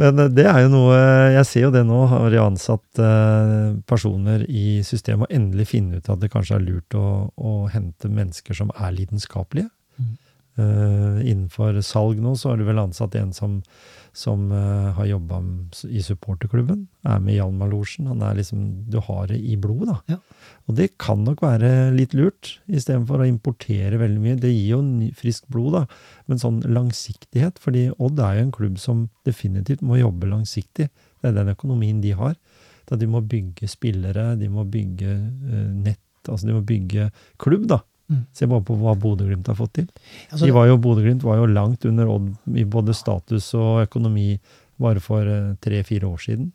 [0.00, 0.98] Men eh, det er jo noe
[1.36, 6.00] Jeg ser jo det nå, har de ansatt eh, personer i systemet og endelig finne
[6.00, 9.70] ut at det kanskje er lurt å, å hente mennesker som er lidenskapelige.
[9.98, 10.14] Mm.
[10.54, 13.56] Uh, innenfor salg nå så har du vel ansatt en som,
[14.14, 15.40] som eh, har jobba
[15.90, 16.84] i supporterklubben.
[17.02, 18.06] Er med i Hjalmar-losjen.
[18.06, 20.14] Han er liksom Du har det i blodet, da.
[20.14, 20.18] Ja.
[20.68, 24.36] Og det kan nok være litt lurt, istedenfor å importere veldig mye.
[24.40, 24.82] Det gir jo
[25.18, 25.82] friskt blod, da,
[26.30, 27.58] men sånn langsiktighet.
[27.58, 30.88] fordi Odd er jo en klubb som definitivt må jobbe langsiktig.
[31.20, 32.36] Det er den økonomien de har.
[32.86, 37.10] Da de må bygge spillere, de må bygge eh, nett, altså de må bygge
[37.42, 37.82] klubb, da.
[38.10, 38.24] Mm.
[38.36, 39.86] Se bare på hva Bodø-Glimt har fått til.
[40.30, 44.34] Altså, Bodø-Glimt var jo langt under Odd i både status og økonomi
[44.80, 46.50] bare for eh, tre-fire år siden.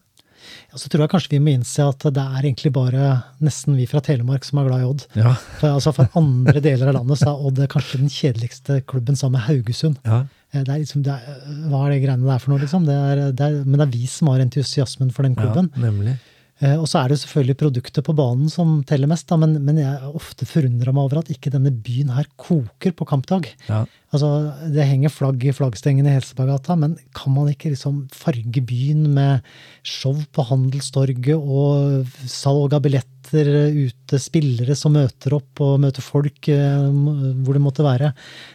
[0.71, 3.87] ja, så tror jeg kanskje vi må innse at det er egentlig bare nesten vi
[3.89, 5.05] fra Telemark som er glad i Odd.
[5.17, 9.17] Ja, For, altså, for andre deler av landet så er Odd kanskje den kjedeligste klubben
[9.19, 9.97] sammen med Haugesund.
[10.05, 12.85] ja, Eh, Det er liksom, det er, hva er det greiene der for noe, liksom?
[12.87, 15.69] Det er, det men det er vi som har entusiasmen for den klubben.
[15.75, 16.15] ja nemlig.
[16.59, 19.79] Eh, og så er det selvfølgelig produktet på banen som teller mest, da, men, men
[19.79, 23.47] jeg er ofte forundra meg over at ikke denne byen her koker på kampdag.
[23.69, 24.29] Ja, Altså,
[24.73, 29.45] Det henger flagg i flaggstengene i Helsebagata, men kan man ikke liksom farge byen med
[29.85, 36.49] show på Handelstorget og salg av billetter ute, spillere som møter opp og møter folk
[36.49, 38.09] eh, hvor det måtte være?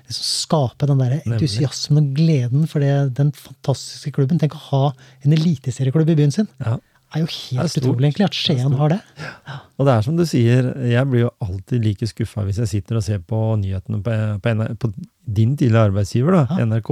[0.09, 4.43] Liksom skape den der entusiasmen og gleden for det, den fantastiske klubben.
[4.43, 4.83] Tenk å ha
[5.23, 6.51] en eliteserieklubb i byen sin.
[6.67, 6.81] ja.
[7.15, 8.99] Det er jo helt er utrolig egentlig at Skien har det.
[9.79, 12.99] Og det er som du sier, jeg blir jo alltid like skuffa hvis jeg sitter
[12.99, 14.91] og ser på nyhetene på, på, på
[15.25, 16.67] din tidligere arbeidsgiver, da, Ja.
[16.67, 16.91] NRK.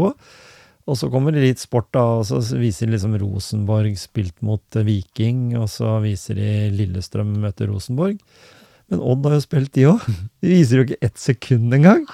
[0.90, 4.78] Og så kommer det litt sport, da, og så viser de liksom Rosenborg spilt mot
[4.82, 8.18] Viking, og så viser de Lillestrøm møter Rosenborg.
[8.92, 10.08] Men Odd har jo spilt, de òg.
[10.42, 12.04] De viser jo ikke ett sekund engang.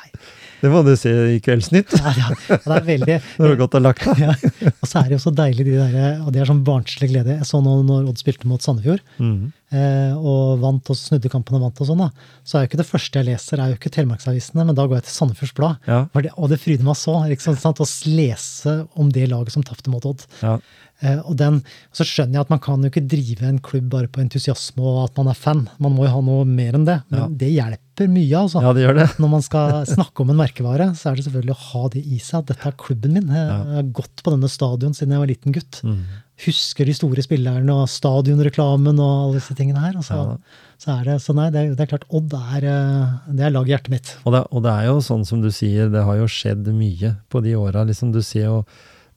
[0.58, 3.76] Det må du se i Kveldsnytt Ja, ja, det er veldig når du har gått
[3.78, 4.22] og lagt deg.
[4.24, 4.32] ja.
[4.72, 7.36] Og så er det jo så deilig, de der, og det er sånn barnslig glede.
[7.38, 9.36] Jeg så nå når Odd spilte mot Sandefjord, mm.
[9.70, 12.32] eh, og vant, og snudde kampen og vant og sånn, da.
[12.42, 14.98] Så er jo ikke det første jeg leser, er jo ikke Telemarksavisene, men da går
[14.98, 15.88] jeg til Sandefjords Blad.
[15.90, 16.02] Ja,
[16.34, 20.10] Og det fryder meg så liksom, sant, å lese om det laget som tapte mot
[20.10, 20.26] Odd.
[20.42, 20.58] ja,
[21.00, 21.60] og den,
[21.94, 25.04] så skjønner jeg at man kan jo ikke drive en klubb bare på entusiasme og
[25.04, 25.68] at man er fan.
[25.78, 26.96] Man må jo ha noe mer enn det.
[27.10, 27.28] Men Ja.
[27.30, 28.62] det hjelper mye, altså.
[28.62, 29.08] ja, det gjør det.
[29.22, 32.18] Når man skal snakke om en merkevare, så er det selvfølgelig å ha det i
[32.18, 32.40] seg.
[32.42, 33.28] At dette er klubben min.
[33.30, 33.58] Jeg Ja.
[33.78, 35.80] har gått på denne stadion siden jeg var liten gutt.
[35.84, 36.02] Mhm.
[36.38, 39.94] Husker de store spillerne og stadionreklamen og alle disse tingene her.
[39.98, 40.36] Altså, Ja
[40.78, 43.50] så er det, så nei, det er, det er klart, Odd er, eh, det er
[43.50, 44.10] laget i hjertet mitt.
[44.24, 47.16] Og det, og det er jo sånn som du sier, det har jo skjedd mye
[47.28, 47.82] på de åra.
[47.84, 48.60] Liksom, du ser jo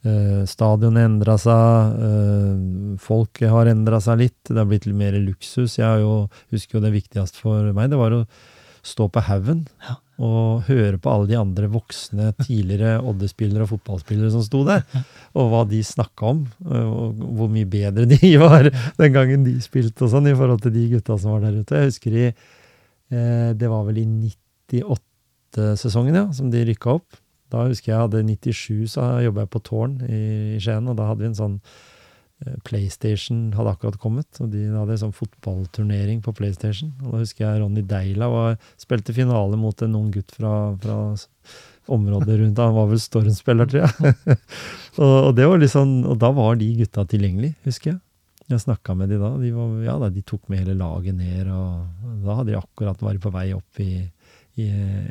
[0.06, 2.00] eh, stadionet endra seg,
[3.02, 4.40] folk folket har endra seg litt.
[4.48, 5.78] Det har blitt litt mer luksus.
[5.80, 8.26] Jeg jo, husker jo det viktigste for meg, det var å
[8.82, 9.96] stå på haugen Ja.
[10.22, 14.82] og høre på alle de andre voksne tidligere Odde-spillere og fotballspillere som sto der,
[15.38, 19.56] og hva de snakka om, eh, og hvor mye bedre de var den gangen de
[19.62, 21.78] spilte og sånn, i forhold til de gutta som var der ute.
[21.78, 24.08] Jeg husker i eh, Det var vel i
[24.72, 27.21] 98-sesongen, ja, som de rykka opp.
[27.52, 30.22] Da husker jeg hadde 97, så jobba jeg på Tårn i,
[30.56, 31.58] i Skien, og da hadde vi en sånn
[32.46, 36.94] eh, PlayStation hadde akkurat kommet, og de hadde en sånn fotballturnering på PlayStation.
[37.04, 41.02] Og da husker jeg Ronny Deila var, spilte finale mot en ung gutt fra, fra
[41.92, 42.62] området rundt.
[42.62, 44.16] Han var vel Storm-spiller, tror jeg.
[45.02, 48.02] og, og, det var liksom, og da var de gutta tilgjengelig, husker jeg.
[48.52, 49.30] Jeg snakka med de da.
[49.40, 53.24] De, var, ja, de tok med hele laget ned, og da hadde de akkurat vært
[53.24, 53.92] på vei opp i,
[54.60, 54.66] i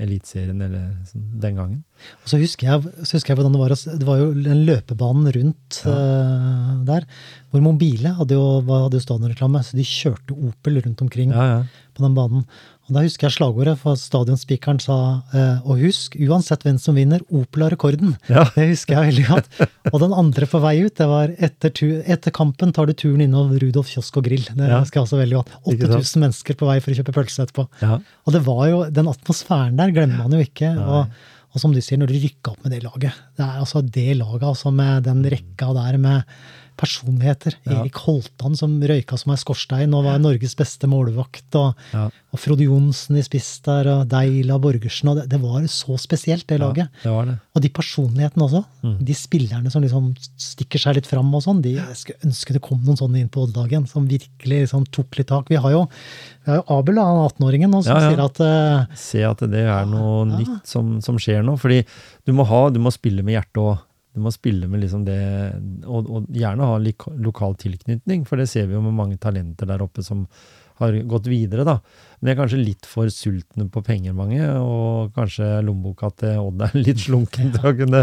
[0.05, 1.79] Eliteserien eller sånn, den gangen.
[2.21, 3.75] Og så husker jeg, så husker jeg hvordan det var.
[4.01, 7.07] Det var jo den løpebanen rundt eh, der,
[7.51, 11.63] hvor Mobile hadde jo, hadde jo stadionreklame, så de kjørte Opel rundt omkring Ja, ja.
[11.97, 12.45] på den banen.
[12.91, 14.97] Og da husker jeg slagordet, for stadionspikeren sa
[15.33, 18.17] eh, Og husk, uansett hvem som vinner, Opel har rekorden.
[18.29, 18.43] Ja.
[18.57, 19.49] Det husker jeg veldig godt.
[19.93, 23.23] Og den andre på vei ut, det var etter, tu, etter kampen tar du turen
[23.25, 24.43] innom Rudolf kiosk og grill.
[24.51, 24.81] Det Ja.
[24.83, 25.55] husker jeg også veldig godt.
[25.71, 27.69] 8000 mennesker på vei for å kjøpe pølse etterpå.
[27.85, 28.01] ja.
[28.27, 30.75] Og det var jo, den atmosfæren der glemmer man jo ikke.
[30.83, 31.07] Og,
[31.55, 34.09] og som du sier, når du rykka opp med det laget Det er altså det
[34.19, 36.23] laget altså med den rekka der med
[36.81, 37.55] personligheter.
[37.69, 37.81] Ja.
[37.83, 41.47] Erik Holtan som røyka som ei skorstein og var Norges beste målvakt.
[41.61, 42.07] Og, Ja.
[42.33, 45.11] og Frode Johnsen i spiss der, og Deila Borgersen.
[45.13, 46.89] og det, det var så spesielt, det laget.
[46.89, 47.37] Ja, det var det.
[47.55, 48.65] Og de personlighetene også.
[48.87, 48.97] Mm.
[49.05, 50.11] De spillerne som liksom
[50.41, 51.61] stikker seg litt fram og sånn.
[51.65, 55.19] De, jeg skulle ønske det kom noen sånne inn på Odd-dagen som virkelig liksom tok
[55.21, 55.51] litt tak.
[55.53, 55.85] Vi har jo,
[56.47, 60.25] vi har jo Abel, han 18-åringen, som sier at uh, Se at det er noe
[60.31, 61.59] nytt som, som skjer nå.
[61.61, 61.83] Fordi
[62.27, 63.79] du må, ha, du må spille med hjertet òg.
[64.15, 65.21] Du må spille med liksom det,
[65.87, 66.79] og, og gjerne ha
[67.23, 70.25] lokal tilknytning, for det ser vi jo med mange talenter der oppe som
[70.81, 71.77] har gått videre, da.
[72.19, 76.65] Men de er kanskje litt for sultne på penger, mange, og kanskje lommeboka til Odd
[76.67, 78.03] er litt slunken til å kunne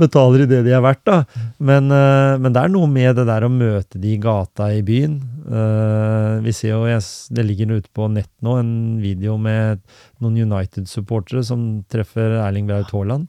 [0.00, 1.22] betale i det de er verdt, da.
[1.58, 4.82] Men, eh, men det er noe med det der å møte de i gata i
[4.86, 5.16] byen.
[5.48, 7.04] Eh, vi ser jo, jeg,
[7.34, 9.80] det ligger ute på nett nå, en video med
[10.20, 13.28] noen United-supportere som treffer Erling Braut Haaland.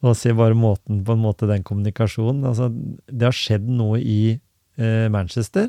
[0.00, 2.46] Og se bare måten på en måte den kommunikasjonen.
[2.48, 5.68] Altså, det har skjedd noe i eh, Manchester.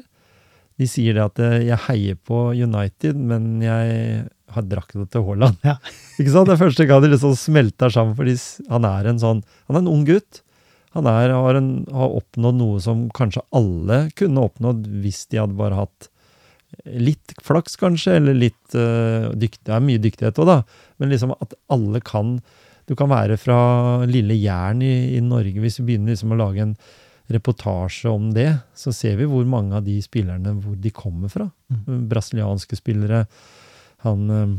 [0.80, 4.22] De sier det at eh, jeg heier på United, men jeg
[4.56, 5.60] har drakta til Haaland.
[5.68, 5.76] Ja.
[6.20, 6.48] Ikke sant?
[6.48, 8.38] Det er første gang de liksom smelter sammen, fordi
[8.72, 10.42] han er en sånn Han er en ung gutt.
[10.96, 15.56] Han er, har, en, har oppnådd noe som kanskje alle kunne oppnådd hvis de hadde
[15.60, 16.10] bare hatt
[16.86, 20.58] litt flaks, kanskje, eller litt uh, dykt, Det er mye dyktighet òg, da.
[21.00, 22.38] Men liksom at alle kan
[22.92, 23.56] Du kan være fra
[24.10, 25.62] lille Jæren i, i Norge.
[25.64, 26.74] Hvis vi begynner liksom å lage en
[27.32, 31.46] reportasje om det, så ser vi hvor mange av de spillerne hvor de kommer fra.
[31.88, 33.22] Brasilianske spillere.
[34.04, 34.58] Han eh,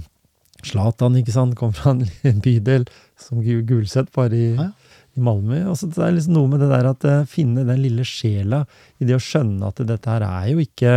[0.64, 2.86] Zlatan, ikke sant, kom fra en bydel
[3.20, 4.98] som Gu- Gulset, bare i, Ja, ja.
[5.18, 5.58] i Malmö.
[5.68, 8.62] Altså, det er liksom noe med det der at eh, finne den lille sjela
[9.02, 10.94] i det å skjønne at dette her er jo ikke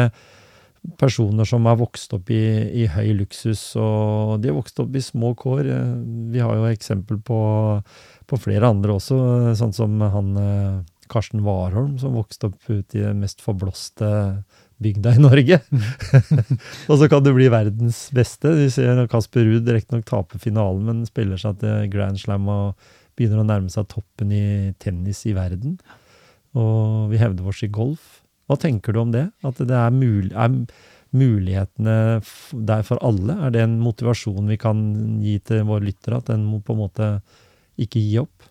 [0.99, 2.41] personer som har vokst opp i,
[2.83, 5.69] i høy luksus, og de har vokst opp i små kår.
[6.33, 7.39] Vi har jo eksempel på,
[8.29, 9.17] på flere andre også,
[9.59, 14.09] sånn som han eh, Karsten Warholm, som vokste opp ute i den mest forblåste
[14.81, 15.59] bygda i Norge.
[16.89, 18.51] og så kan du bli verdens beste.
[18.57, 23.43] Vi ser Kasper Ruud riktignok tape finalen, men spiller seg til Grand Slam og begynner
[23.43, 25.77] å nærme seg toppen i tennis i verden.
[26.55, 28.24] Og vi hevder oss i golf.
[28.46, 29.28] Hva tenker du om det?
[29.46, 30.60] At det er, mul er
[31.16, 31.98] mulighetene
[32.68, 33.38] der for alle?
[33.48, 34.80] Er det en motivasjon vi kan
[35.24, 36.20] gi til våre lyttere?
[36.20, 37.12] At den må på en måte
[37.82, 38.50] ikke gi opp?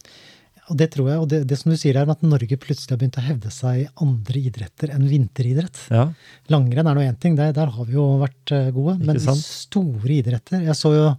[0.73, 3.01] Og det tror jeg, og det, det som du sier er at Norge plutselig har
[3.01, 5.81] begynt å hevde seg i andre idretter enn vinteridrett.
[5.93, 6.07] Ja.
[6.53, 8.71] Langrenn er nå én ting, der, der har vi jo vært gode.
[8.73, 8.95] gode.
[9.05, 9.45] Men sant?
[9.45, 11.11] store idretter Jeg så jo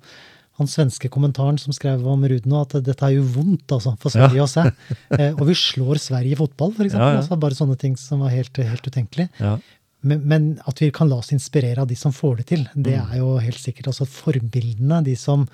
[0.58, 4.44] han svenske kommentaren som skrev om Rudno, at dette er jo vondt altså, for Sverige
[4.46, 4.64] å se.
[5.20, 6.94] Eh, og vi slår Sverige i fotball, f.eks.
[6.96, 7.18] Ja, ja.
[7.22, 9.30] Altså, bare sånne ting som var helt, helt utenkelig.
[9.40, 9.58] ja.
[10.06, 12.92] Men, men at vi kan la oss inspirere av de som får det til, det
[13.00, 13.08] Mm.
[13.12, 13.88] er jo helt sikkert.
[13.90, 15.48] Altså forbildene, de som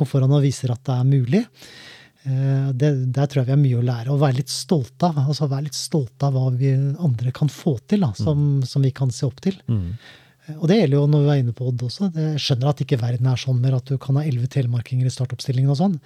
[0.00, 1.42] går foran og viser at det er mulig.
[2.24, 5.18] eh, Det, der tror jeg vi har mye å lære, og være litt stolte av.
[5.28, 8.90] altså Være litt stolte av hva vi andre kan få til, da, som, som vi
[8.96, 9.60] kan se opp til.
[9.68, 9.92] Mm.
[10.56, 12.08] Og det gjelder jo når vi er inne på Odd også.
[12.16, 15.12] Jeg skjønner at ikke verden er sånn mer at du kan ha elleve telemarkinger i
[15.12, 15.98] startoppstillingen og sånn.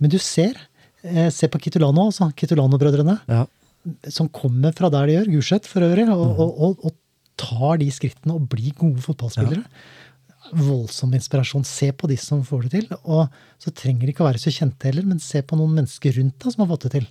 [0.00, 0.56] Men du ser.
[1.04, 2.30] eh, Se på Kitulano, altså.
[2.36, 3.18] Kitulano-brødrene.
[3.28, 3.44] ja.
[4.08, 6.38] Som kommer fra der de gjør, Gulset for øvrig, og, mm.
[6.40, 6.94] og, og, og
[7.36, 9.60] tar de skrittene og blir gode fotballspillere.
[10.54, 11.64] Voldsom inspirasjon.
[11.68, 12.86] Se på de som får det til.
[13.04, 13.28] Og
[13.60, 16.38] så trenger de ikke å være så kjente heller, men se på noen mennesker rundt
[16.40, 17.06] deg som har fått det til.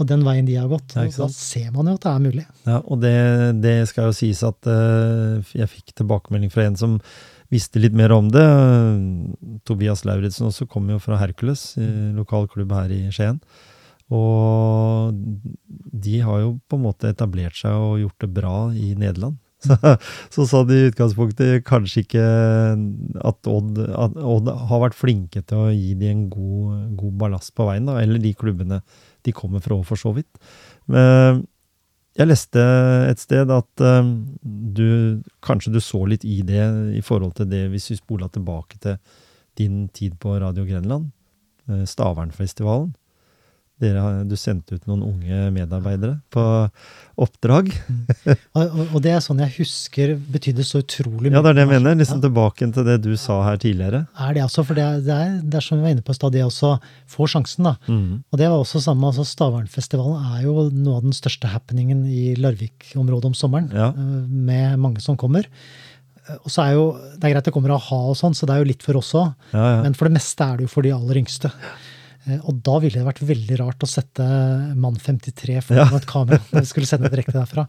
[0.00, 0.94] Og den veien de har gått.
[0.96, 2.46] Og da ser man jo at det er mulig.
[2.64, 3.16] Ja, og det,
[3.60, 6.96] det skal jo sies at uh, jeg fikk tilbakemelding fra en som
[7.52, 8.46] visste litt mer om det.
[9.68, 13.42] Tobias Lauritzen også kommer jo fra Hercules, i lokal klubb her i Skien.
[14.10, 15.14] Og
[16.06, 19.38] de har jo på en måte etablert seg og gjort det bra i Nederland.
[19.60, 19.76] Så,
[20.32, 22.22] så sa de i utgangspunktet kanskje ikke
[23.28, 27.52] at Odd, at Odd har vært flinke til å gi de en god, god ballast
[27.52, 28.78] på veien, da, eller de klubbene
[29.26, 30.30] de kommer fra, for så vidt.
[30.90, 31.44] Men
[32.18, 32.62] jeg leste
[33.06, 34.08] et sted at eh,
[34.42, 36.62] du kanskje du så litt i det
[36.98, 38.98] i forhold til det hvis vi spola tilbake til
[39.60, 41.10] din tid på Radio Grenland,
[41.70, 42.92] eh, Stavernfestivalen.
[43.80, 46.42] Dere, har- du sendte ut noen unge medarbeidere på
[47.20, 47.70] oppdrag.
[48.54, 51.34] Og, og, og det er sånn jeg husker betydde så utrolig mye.
[51.36, 51.96] Ja, det er det jeg mener.
[52.00, 52.24] Liksom Ja.
[52.28, 54.02] tilbake til det du sa her tidligere.
[54.20, 56.12] Er det altså, for det er, det er, det er som vi var inne på
[56.12, 56.74] i stad, det også
[57.16, 57.74] får sjansen, da.
[57.88, 58.22] Mm.
[58.32, 62.34] Og det var også samme, altså Stavernfestivalen er jo noe av den største happeningen i
[62.40, 63.88] Larvik-området om sommeren, Ja.
[63.96, 65.44] eh, med mange som kommer.
[66.28, 68.54] Eh, Og så er jo, Det er greit det kommer a-ha og sånn, så det
[68.54, 69.34] er jo litt for oss òg.
[69.52, 69.82] Ja, ja.
[69.82, 71.50] Men for det meste er det jo for de aller yngste.
[72.28, 74.24] Eh, Og da ville det vært veldig rart å sette
[74.76, 75.96] mann 53 foran Ja.
[75.96, 77.64] et kamera når vi skulle sende direkte derfra.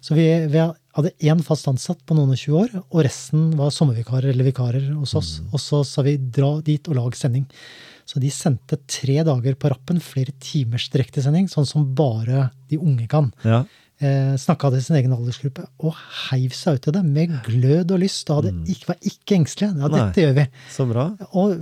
[0.00, 0.58] Så vi, vi
[0.96, 4.88] hadde én fast ansatt på noen og 20 år, og resten var sommervikarer eller vikarer
[4.96, 5.40] hos oss.
[5.40, 5.52] Mm.
[5.52, 7.44] Og så sa vi dra dit og lag sending.
[8.08, 13.06] Så de sendte tre dager på rappen, flere timers direktesending, sånn som bare de unge
[13.08, 13.32] kan.
[13.44, 13.64] ja.
[14.00, 15.94] Eh, Snakka til sin egen aldersgruppe og
[16.30, 18.30] heiv seg ut i det med glød og lyst.
[18.32, 19.74] Og hadde ikke, var ikke engstelige.
[19.76, 19.92] Ja, Mm.
[19.92, 20.00] Nei.
[20.06, 20.46] dette gjør vi.
[20.72, 21.04] Så bra.
[21.36, 21.56] Og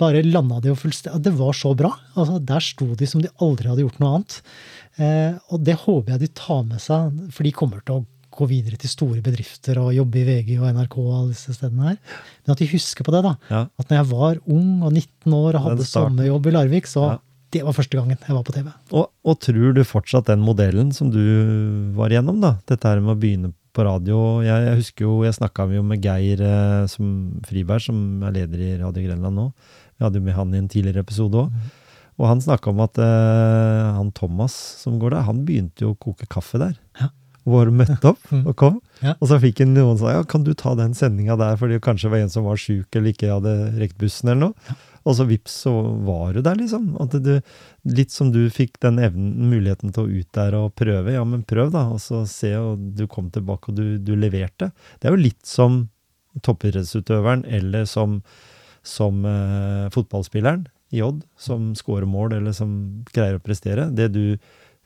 [0.00, 1.22] bare landa det jo fullstendig.
[1.28, 1.90] Det var så bra.
[2.16, 4.40] Altså, der sto de som de aldri hadde gjort noe annet.
[4.98, 8.06] Eh, og det håper jeg de tar med seg, for de kommer til å
[8.38, 11.88] gå videre til store bedrifter og jobbe i VG og NRK og alle disse stedene
[11.90, 11.96] her.
[12.46, 13.32] Men at de husker på det, da.
[13.50, 13.62] Ja.
[13.78, 17.18] At når jeg var ung og 19 år og hadde sommerjobb i Larvik, så Ja.
[17.54, 18.68] Det var første gangen jeg var på TV.
[18.92, 21.22] Og, og tror du fortsatt den modellen som du
[21.96, 22.56] var igjennom, da?
[22.68, 24.20] Dette her med å begynne på radio.
[24.44, 27.10] Jeg, jeg husker jo, jeg snakka jo med Geir eh, som
[27.48, 29.50] Friberg, som er leder i Radio Grenland nå.
[29.98, 31.54] Vi hadde jo med han i en tidligere episode òg.
[32.18, 36.00] Og han snakka om at eh, han Thomas som går der, han begynte jo å
[36.02, 36.74] koke kaffe der.
[36.98, 37.12] Ja.
[37.46, 38.80] Og bare møtte opp og kom.
[39.00, 39.14] Ja.
[39.22, 41.78] Og så fikk han noen som sa ja, kan du ta den sendinga der, fordi
[41.78, 44.78] det kanskje var en som var sjuk eller ikke hadde rekt bussen eller noe.
[45.06, 45.72] Og så vips, så
[46.06, 46.90] var du der, liksom.
[47.22, 47.34] Du,
[47.94, 51.14] litt som du fikk den evnen, muligheten til å ut der og prøve.
[51.14, 51.86] Ja, men prøv, da.
[51.94, 54.72] Og så se, og du kom tilbake, og du, du leverte.
[54.98, 55.84] Det er jo litt som
[56.44, 58.20] toppidrettsutøveren eller som,
[58.86, 63.88] som eh, fotballspilleren i Odd, som scorer mål eller som greier å prestere.
[63.92, 64.38] Det du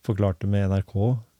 [0.06, 0.96] forklarte med NRK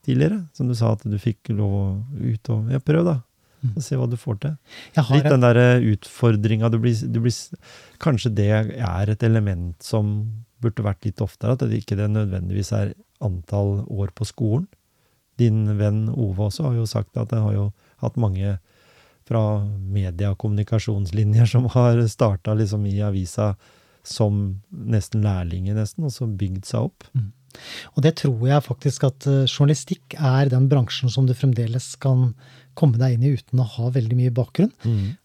[0.07, 1.87] tidligere, som du sa at du fikk lov å
[2.19, 3.21] ut og Ja, prøv, da.
[3.63, 3.75] Mm.
[3.77, 4.55] Og se hva du får til.
[5.13, 7.37] Litt den derre utfordringa du du blir
[8.03, 10.17] Kanskje det er et element som
[10.63, 14.67] burde vært litt oftere, at det ikke det nødvendigvis er antall år på skolen.
[15.39, 17.67] Din venn Ove også har jo sagt at han har jo
[18.03, 18.59] hatt mange
[19.29, 23.55] fra media- og kommunikasjonslinjer som har starta liksom i avisa
[24.03, 27.07] som nesten lærlinger, nesten, og så bygd seg opp.
[27.95, 32.33] og det tror jeg faktisk at eh, journalistikk er den bransjen som du fremdeles kan
[32.75, 34.73] komme deg inn i uten å ha veldig mye bakgrunn.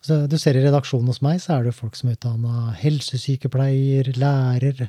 [0.01, 4.11] Så du ser i redaksjonen hos meg, så er det folk som er utdanna helsesykepleier,
[4.17, 4.87] lærer.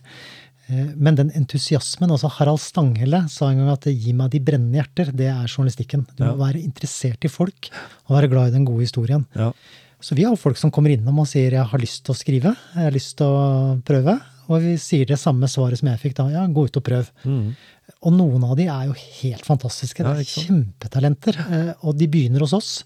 [0.69, 4.79] Eh, Men den entusiasmen altså Harald Stanghelle sa en gang at 'gi meg de brennende
[4.83, 6.07] hjerter', det er journalistikken.
[6.17, 7.71] Du må være interessert i folk
[8.09, 9.27] og være glad i den gode historien.
[9.35, 9.53] Ja.
[10.01, 12.19] Så vi har jo folk som kommer innom og sier 'jeg har lyst til å
[12.19, 14.21] skrive', 'jeg har lyst til å prøve'.
[14.49, 17.11] Og vi sier det samme svaret som jeg fikk da, 'ja, gå ut og prøv'.
[17.25, 17.57] Mm.
[18.07, 20.05] Og noen av de er jo helt fantastiske.
[20.05, 21.39] Ja, det er kjempetalenter.
[21.51, 22.85] eh, Og de begynner hos oss,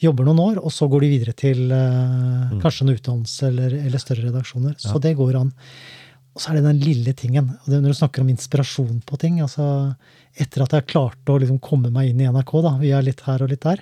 [0.00, 2.60] jobber noen år, og så går de videre til eh, Mm.
[2.60, 4.74] kanskje noen utdannelse eller, eller større redaksjoner.
[4.78, 5.52] Så det går an.
[6.34, 7.50] Og så er det den lille tingen.
[7.50, 9.96] og det, Når du snakker om inspirasjon på ting altså
[10.38, 13.42] Etter at jeg klarte å liksom komme meg inn i NRK, da, via litt her
[13.42, 13.80] og litt der,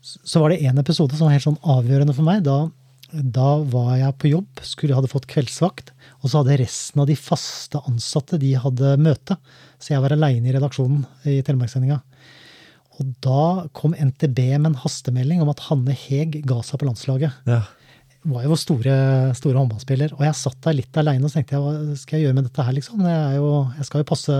[0.00, 2.42] så var det en episode som var helt sånn avgjørende for meg.
[2.42, 2.70] Da,
[3.12, 7.16] da var jeg på jobb, skulle hadde fått kveldsvakt, og så hadde resten av de
[7.16, 9.38] faste ansatte de hadde møte.
[9.80, 12.02] Så jeg var aleine i redaksjonen i Telemarkssendinga.
[12.98, 13.42] Og da
[13.78, 17.44] kom NTB med en hastemelding om at Hanne Heg ga seg på landslaget.
[17.48, 17.62] Ja.
[18.28, 18.94] Var jo store,
[19.38, 20.16] store håndballspiller.
[20.18, 22.48] Og jeg satt der litt aleine og så tenkte jeg, hva skal jeg gjøre med
[22.48, 23.04] dette her, liksom?
[23.06, 24.38] Jeg, er jo, jeg skal jo passe,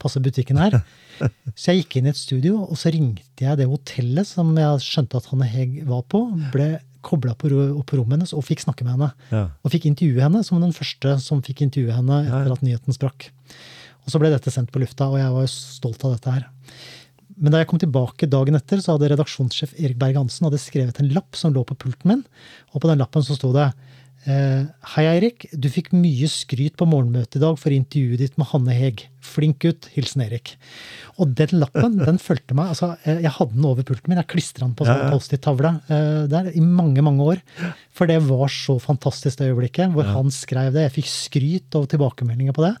[0.00, 0.80] passe butikken her.
[1.58, 4.84] Så jeg gikk inn i et studio, og så ringte jeg det hotellet som jeg
[4.84, 6.20] skjønte at Hanne Heg var på.
[6.54, 6.68] Ble
[7.06, 9.10] kobla på, opp på rommet hennes og fikk snakke med henne.
[9.32, 9.44] Ja.
[9.62, 13.30] Og fikk intervjue henne som den første som fikk intervjue henne etter at nyheten sprakk.
[14.04, 16.48] Og så ble dette sendt på lufta, og jeg var jo stolt av dette her.
[17.38, 21.10] Men da jeg kom tilbake dagen etter, så hadde redaksjonssjef Erik Berg-Hansen hadde skrevet en
[21.14, 22.24] lapp som lå på pulten min,
[22.72, 23.68] og på den lappen så sto det
[24.28, 25.46] Hei, Eirik.
[25.56, 29.06] Du fikk mye skryt på morgenmøtet i dag for intervjuet ditt med Hanne Heg.
[29.24, 29.86] Flink gutt.
[29.94, 30.52] Hilsen Erik.
[31.16, 32.74] Og den lappen den fulgte meg.
[32.74, 34.20] altså eh, Jeg hadde den over pulten min.
[34.20, 35.08] Jeg klistra den på sånn ja.
[35.14, 37.40] Post-It-tavle eh, der i mange, mange år.
[37.96, 40.84] For det var så fantastisk det øyeblikket hvor han skrev det.
[40.90, 42.74] Jeg fikk skryt og tilbakemeldinger på det.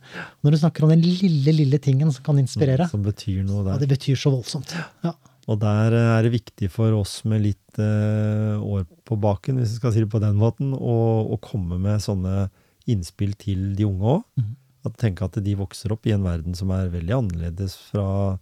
[0.44, 3.72] Når du snakker om den lille, lille tingen som kan inspirere, Som betyr noe der.
[3.78, 4.76] ja, det betyr så voldsomt.
[5.06, 5.16] Ja.
[5.48, 9.76] Og der eh, er det viktig for oss med litt eh, år på baken, hvis
[9.76, 12.48] vi skal si det på den måten, å, komme med sånne
[12.88, 14.24] innspill til de unge òg.
[14.40, 14.54] Mm.
[14.88, 18.36] At tenke at de vokser opp i en verden som er veldig annerledes fra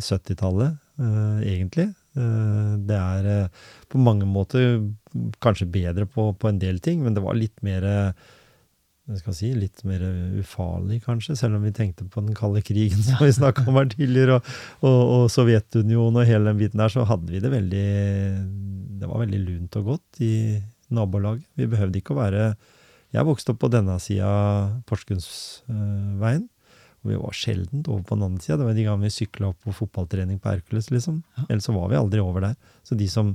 [0.00, 1.90] 70-tallet, eh, egentlig.
[2.14, 4.78] Eh, det er eh, på mange måter
[5.42, 8.32] kanskje bedre på, på en del ting, men det var litt mer eh,
[9.04, 10.00] hva skal si, litt mer
[10.40, 13.90] ufarlig, kanskje, selv om vi tenkte på den kalde krigen som vi snakka om her
[13.92, 17.88] tidligere, og, og, og Sovjetunionen og hele den biten der, så hadde vi det veldig
[19.02, 20.32] Det var veldig lunt og godt i
[20.94, 21.44] nabolaget.
[21.58, 22.48] Vi behøvde ikke å være
[23.14, 24.30] Jeg vokste opp på denne sida
[24.88, 26.48] Porsgrunnsveien.
[27.04, 28.56] Og vi var sjeldent over på den andre sida.
[28.58, 31.20] Det var de gangene vi sykla opp på fotballtrening på Hercules, liksom.
[31.50, 32.54] Ellers så var vi aldri over der.
[32.86, 33.34] Så de som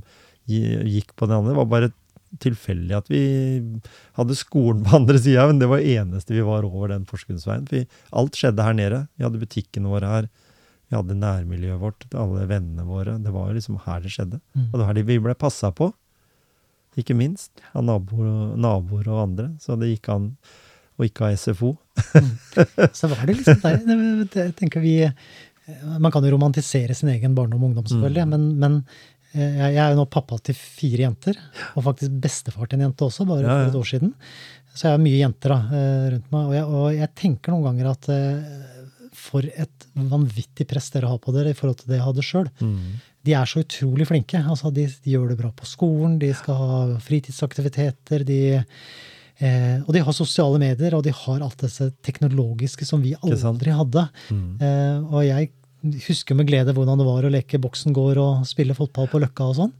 [0.50, 1.92] gikk på den andre, var bare
[2.38, 3.22] tilfeldig at vi
[4.18, 7.66] hadde skolen på andre sida, men det var eneste vi var over den Porsgrunnsveien.
[7.70, 9.00] For alt skjedde her nede.
[9.18, 10.30] Vi hadde butikkene våre her.
[10.90, 13.16] Vi hadde nærmiljøet vårt, alle vennene våre.
[13.22, 14.40] Det var liksom her det skjedde.
[14.54, 14.68] Mm.
[14.68, 15.92] Og det var her vi ble passa på.
[16.98, 17.52] Ikke minst.
[17.74, 19.52] Av naboer, naboer og andre.
[19.62, 20.32] Så det gikk an
[20.98, 21.76] å ikke ha SFO.
[22.98, 24.96] Så var det liksom der Jeg tenker vi
[26.00, 29.80] Man kan jo romantisere sin egen barndom og ungdom, selvfølgelig, men, men eh, jeg jeg
[29.82, 31.36] er jo nå pappa til fire jenter,
[31.76, 33.58] og faktisk bestefar til en jente også, bare Ja, ja.
[33.58, 34.14] for et år siden.
[34.74, 37.66] Så jeg har mye jenter da, eh, rundt meg, og jeg, og jeg tenker noen
[37.68, 38.80] ganger at eh,
[39.20, 42.50] for et vanvittig press dere har på dere i forhold til det jeg hadde sjøl.
[42.62, 42.98] Mm.
[43.26, 44.40] De er så utrolig flinke.
[44.40, 48.24] Altså, de, de gjør det bra på skolen, de skal ha fritidsaktiviteter.
[48.24, 48.40] de...
[49.40, 53.72] Eh, og de har sosiale medier, og de har alt dette teknologiske som vi aldri
[53.72, 54.02] hadde.
[54.28, 54.48] Mm.
[54.60, 55.50] Eh, og jeg
[56.06, 59.48] husker med glede hvordan det var å leke boksen går og spille fotball på Løkka
[59.50, 59.72] og sånn.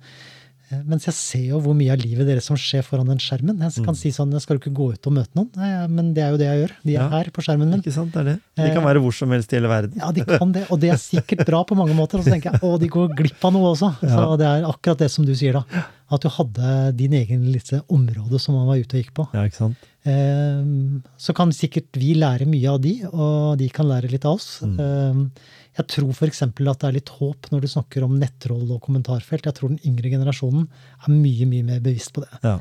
[0.70, 3.58] Eh, mens jeg ser jo hvor mye av livet deres som skjer foran den skjermen.
[3.58, 6.12] Jeg kan si sånn, jeg skal jo ikke gå ut og møte noen, Nei, men
[6.14, 6.74] det er jo det jeg gjør.
[6.86, 7.08] De er Ja.
[7.10, 7.80] her på skjermen min.
[7.82, 8.36] Ikke sant, det er det.
[8.60, 9.98] De kan være hvor som helst i hele verden.
[9.98, 12.18] Ja, de kan det, og det er sikkert bra på mange måter.
[12.22, 13.90] Og så tenker jeg, å, de går glipp av noe også.
[14.00, 15.84] Så det er akkurat det som du sier, da.
[16.10, 19.26] At du hadde din egen lille område som man var ute og gikk på.
[19.34, 19.76] Ja, ikke sant?
[20.06, 24.38] Ehm, Så kan sikkert vi lære mye av de, og de kan lære litt av
[24.38, 24.60] oss.
[24.62, 25.30] Ehm,
[25.78, 26.42] Jeg tror f.eks.
[26.42, 29.46] at det er litt håp når du snakker om nettroll og kommentarfelt.
[29.46, 30.66] Jeg tror den yngre generasjonen
[31.06, 32.40] er mye, mye mer bevisst på det.
[32.42, 32.56] Ja.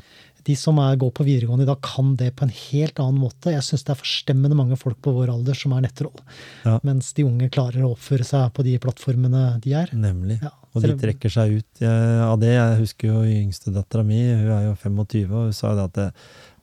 [0.46, 3.52] De som er, går på videregående i dag, kan det på en helt annen måte.
[3.52, 6.22] Jeg syns det er forstemmende mange folk på vår alder som er nettroll.
[6.64, 6.78] Ja.
[6.86, 9.92] Mens de unge klarer å oppføre seg på de plattformene de er.
[9.92, 10.38] Nemlig.
[10.40, 12.54] Ja, Og de trekker seg ut av det.
[12.56, 15.90] Jeg husker jo yngste dattera mi, hun er jo 25, og hun sa jo det
[15.90, 16.08] at det,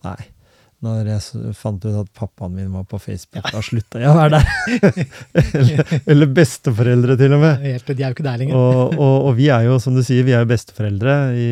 [0.07, 0.19] Nei.
[0.85, 4.37] Når jeg fant ut at pappaen min var på Facebook, da slutta jeg å være
[4.37, 5.07] der.
[5.57, 7.65] eller, eller besteforeldre, til og med.
[7.65, 8.59] Helt, de er jo ikke der lenger.
[8.61, 11.49] Og, og, og vi er jo, som du sier, vi er jo besteforeldre i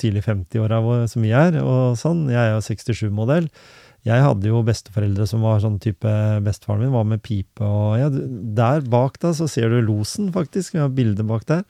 [0.00, 0.80] tidlig 50-åra
[1.12, 1.60] som vi er.
[1.60, 2.24] og sånn.
[2.32, 3.50] Jeg er jo 67-modell.
[4.04, 6.10] Jeg hadde jo besteforeldre som var sånn type
[6.44, 10.76] Bestefaren min var med pipe og ja, Der bak da så ser du losen, faktisk.
[10.76, 11.64] Vi har bilde bak der.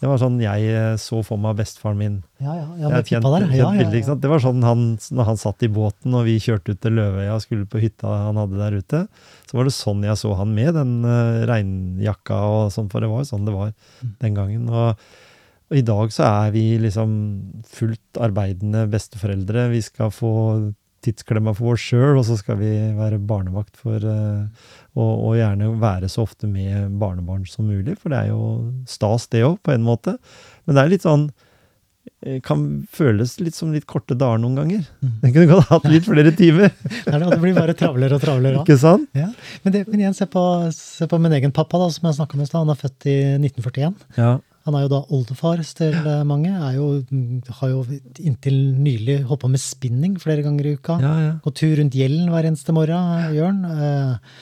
[0.00, 2.14] Det var sånn jeg eh, så for meg bestefaren min.
[2.40, 3.44] Ja, ja, ja, med kjent, der.
[3.52, 4.14] Ja, ja, ja.
[4.16, 7.34] Det var sånn han, når han satt i båten og vi kjørte ut til Løvøya
[7.36, 9.02] og skulle på hytta han hadde der ute.
[9.50, 13.10] Så var det sånn jeg så han med den uh, regnjakka og sånn, for det
[13.12, 14.14] var jo sånn det var Mm.
[14.24, 14.68] den gangen.
[14.72, 14.96] Og,
[15.68, 17.10] og i dag så er vi liksom
[17.68, 19.68] fullt arbeidende besteforeldre.
[19.74, 20.32] Vi skal få
[21.04, 24.48] tidsklemma for oss sjøl, og så skal vi være barnevakt for eh,
[24.98, 29.28] og, og gjerne være så ofte med barnebarn som mulig, for det er jo stas,
[29.30, 30.16] det òg, på en måte.
[30.66, 31.28] Men det er litt sånn
[32.26, 34.84] eh, Kan føles litt som litt korte dager noen ganger.
[34.98, 35.14] Mm.
[35.22, 36.74] Den kunne godt hatt litt flere timer,
[37.06, 38.64] er det, blir bare travlere og travlere.
[38.64, 39.06] ikke sant?
[39.14, 39.30] Ja.
[39.62, 42.38] Men, det, men igjen, se på, se på min egen pappa, da, som jeg snakka
[42.38, 42.64] om i stad.
[42.64, 44.06] Han er født i 1941.
[44.18, 44.36] Ja.
[44.68, 45.94] Han er jo da oldefar til
[46.28, 46.50] mange.
[46.52, 46.88] Er jo,
[47.62, 47.80] har jo
[48.20, 50.98] inntil nylig holdt på med spinning flere ganger i uka.
[51.00, 51.34] Ja, ja.
[51.40, 53.62] Gå tur rundt Gjellen hver eneste morgen, Jørn.
[53.64, 54.34] Eh,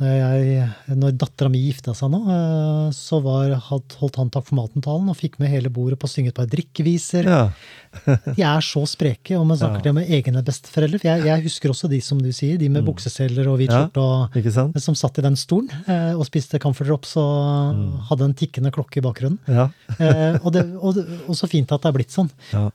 [0.00, 5.08] jeg, når dattera mi gifta seg nå, eh, så var, holdt han takk for maten-talen
[5.12, 7.28] og fikk med hele bordet på å synge et par drikkeviser.
[7.28, 7.44] ja.
[8.32, 9.82] De er så spreke, og man snakker Ja.
[9.84, 10.96] til med egne besteforeldre.
[11.02, 14.40] For jeg, jeg husker også de som du sier, de med bukseseler og hvit skjorte,
[14.40, 14.80] Ja.
[14.80, 17.98] som satt i den stolen eh, og spiste Comfort Drops og Mm.
[18.08, 19.38] hadde en tikkende klokke i bakgrunnen.
[19.46, 19.68] Ja.
[20.02, 20.96] Eh, og, det, og,
[21.28, 22.30] og så fint at det er blitt sånn.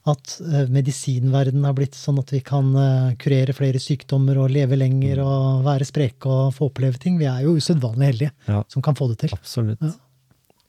[0.05, 4.78] At eh, medisinverdenen har blitt sånn at vi kan eh, kurere flere sykdommer og leve
[4.78, 4.80] Mm.
[4.84, 7.16] lenger og være spreke og få oppleve ting.
[7.18, 8.63] Vi er jo usedvanlig heldige Ja.
[8.72, 9.34] som kan få det til.
[9.38, 9.82] Absolutt.
[9.82, 9.93] Ja.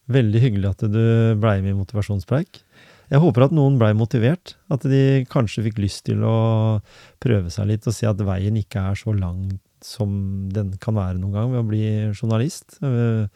[0.09, 1.03] Veldig hyggelig at du
[1.41, 2.63] blei med i Motivasjonspreik.
[3.11, 4.55] Jeg håper at noen blei motivert.
[4.73, 6.81] At de kanskje fikk lyst til å
[7.21, 11.21] prøve seg litt og se at veien ikke er så lang som den kan være
[11.21, 12.79] noen gang ved å bli journalist.
[12.83, 13.29] øh,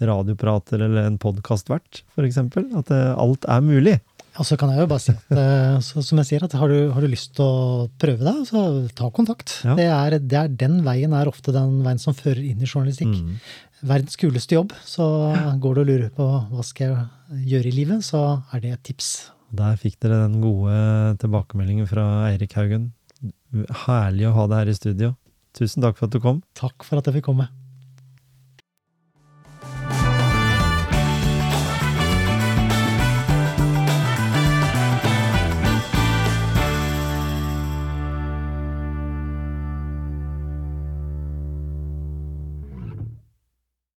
[0.00, 2.36] Radioprater eller en podkastvert, f.eks.
[2.78, 3.96] At eh, alt er mulig.
[4.38, 6.70] Og så kan jeg jo bare si at, eh, så, som jeg sier, at har
[6.70, 8.64] du, har du lyst til å prøve deg, så
[8.98, 9.56] ta kontakt.
[9.66, 9.74] Ja.
[9.78, 13.16] Det er, det er, den veien er ofte den veien som fører inn i journalistikk.
[13.18, 13.40] Mm.
[13.88, 14.74] Verdens kuleste jobb.
[14.86, 15.06] Så
[15.62, 18.22] går du og lurer på hva skal jeg gjøre i livet, så
[18.54, 19.10] er det et tips.
[19.58, 20.78] Der fikk dere den gode
[21.22, 22.92] tilbakemeldingen fra Eirik Haugen.
[23.86, 25.14] Herlig å ha deg her i studio.
[25.56, 26.42] Tusen takk for at du kom.
[26.58, 27.48] Takk for at jeg fikk komme.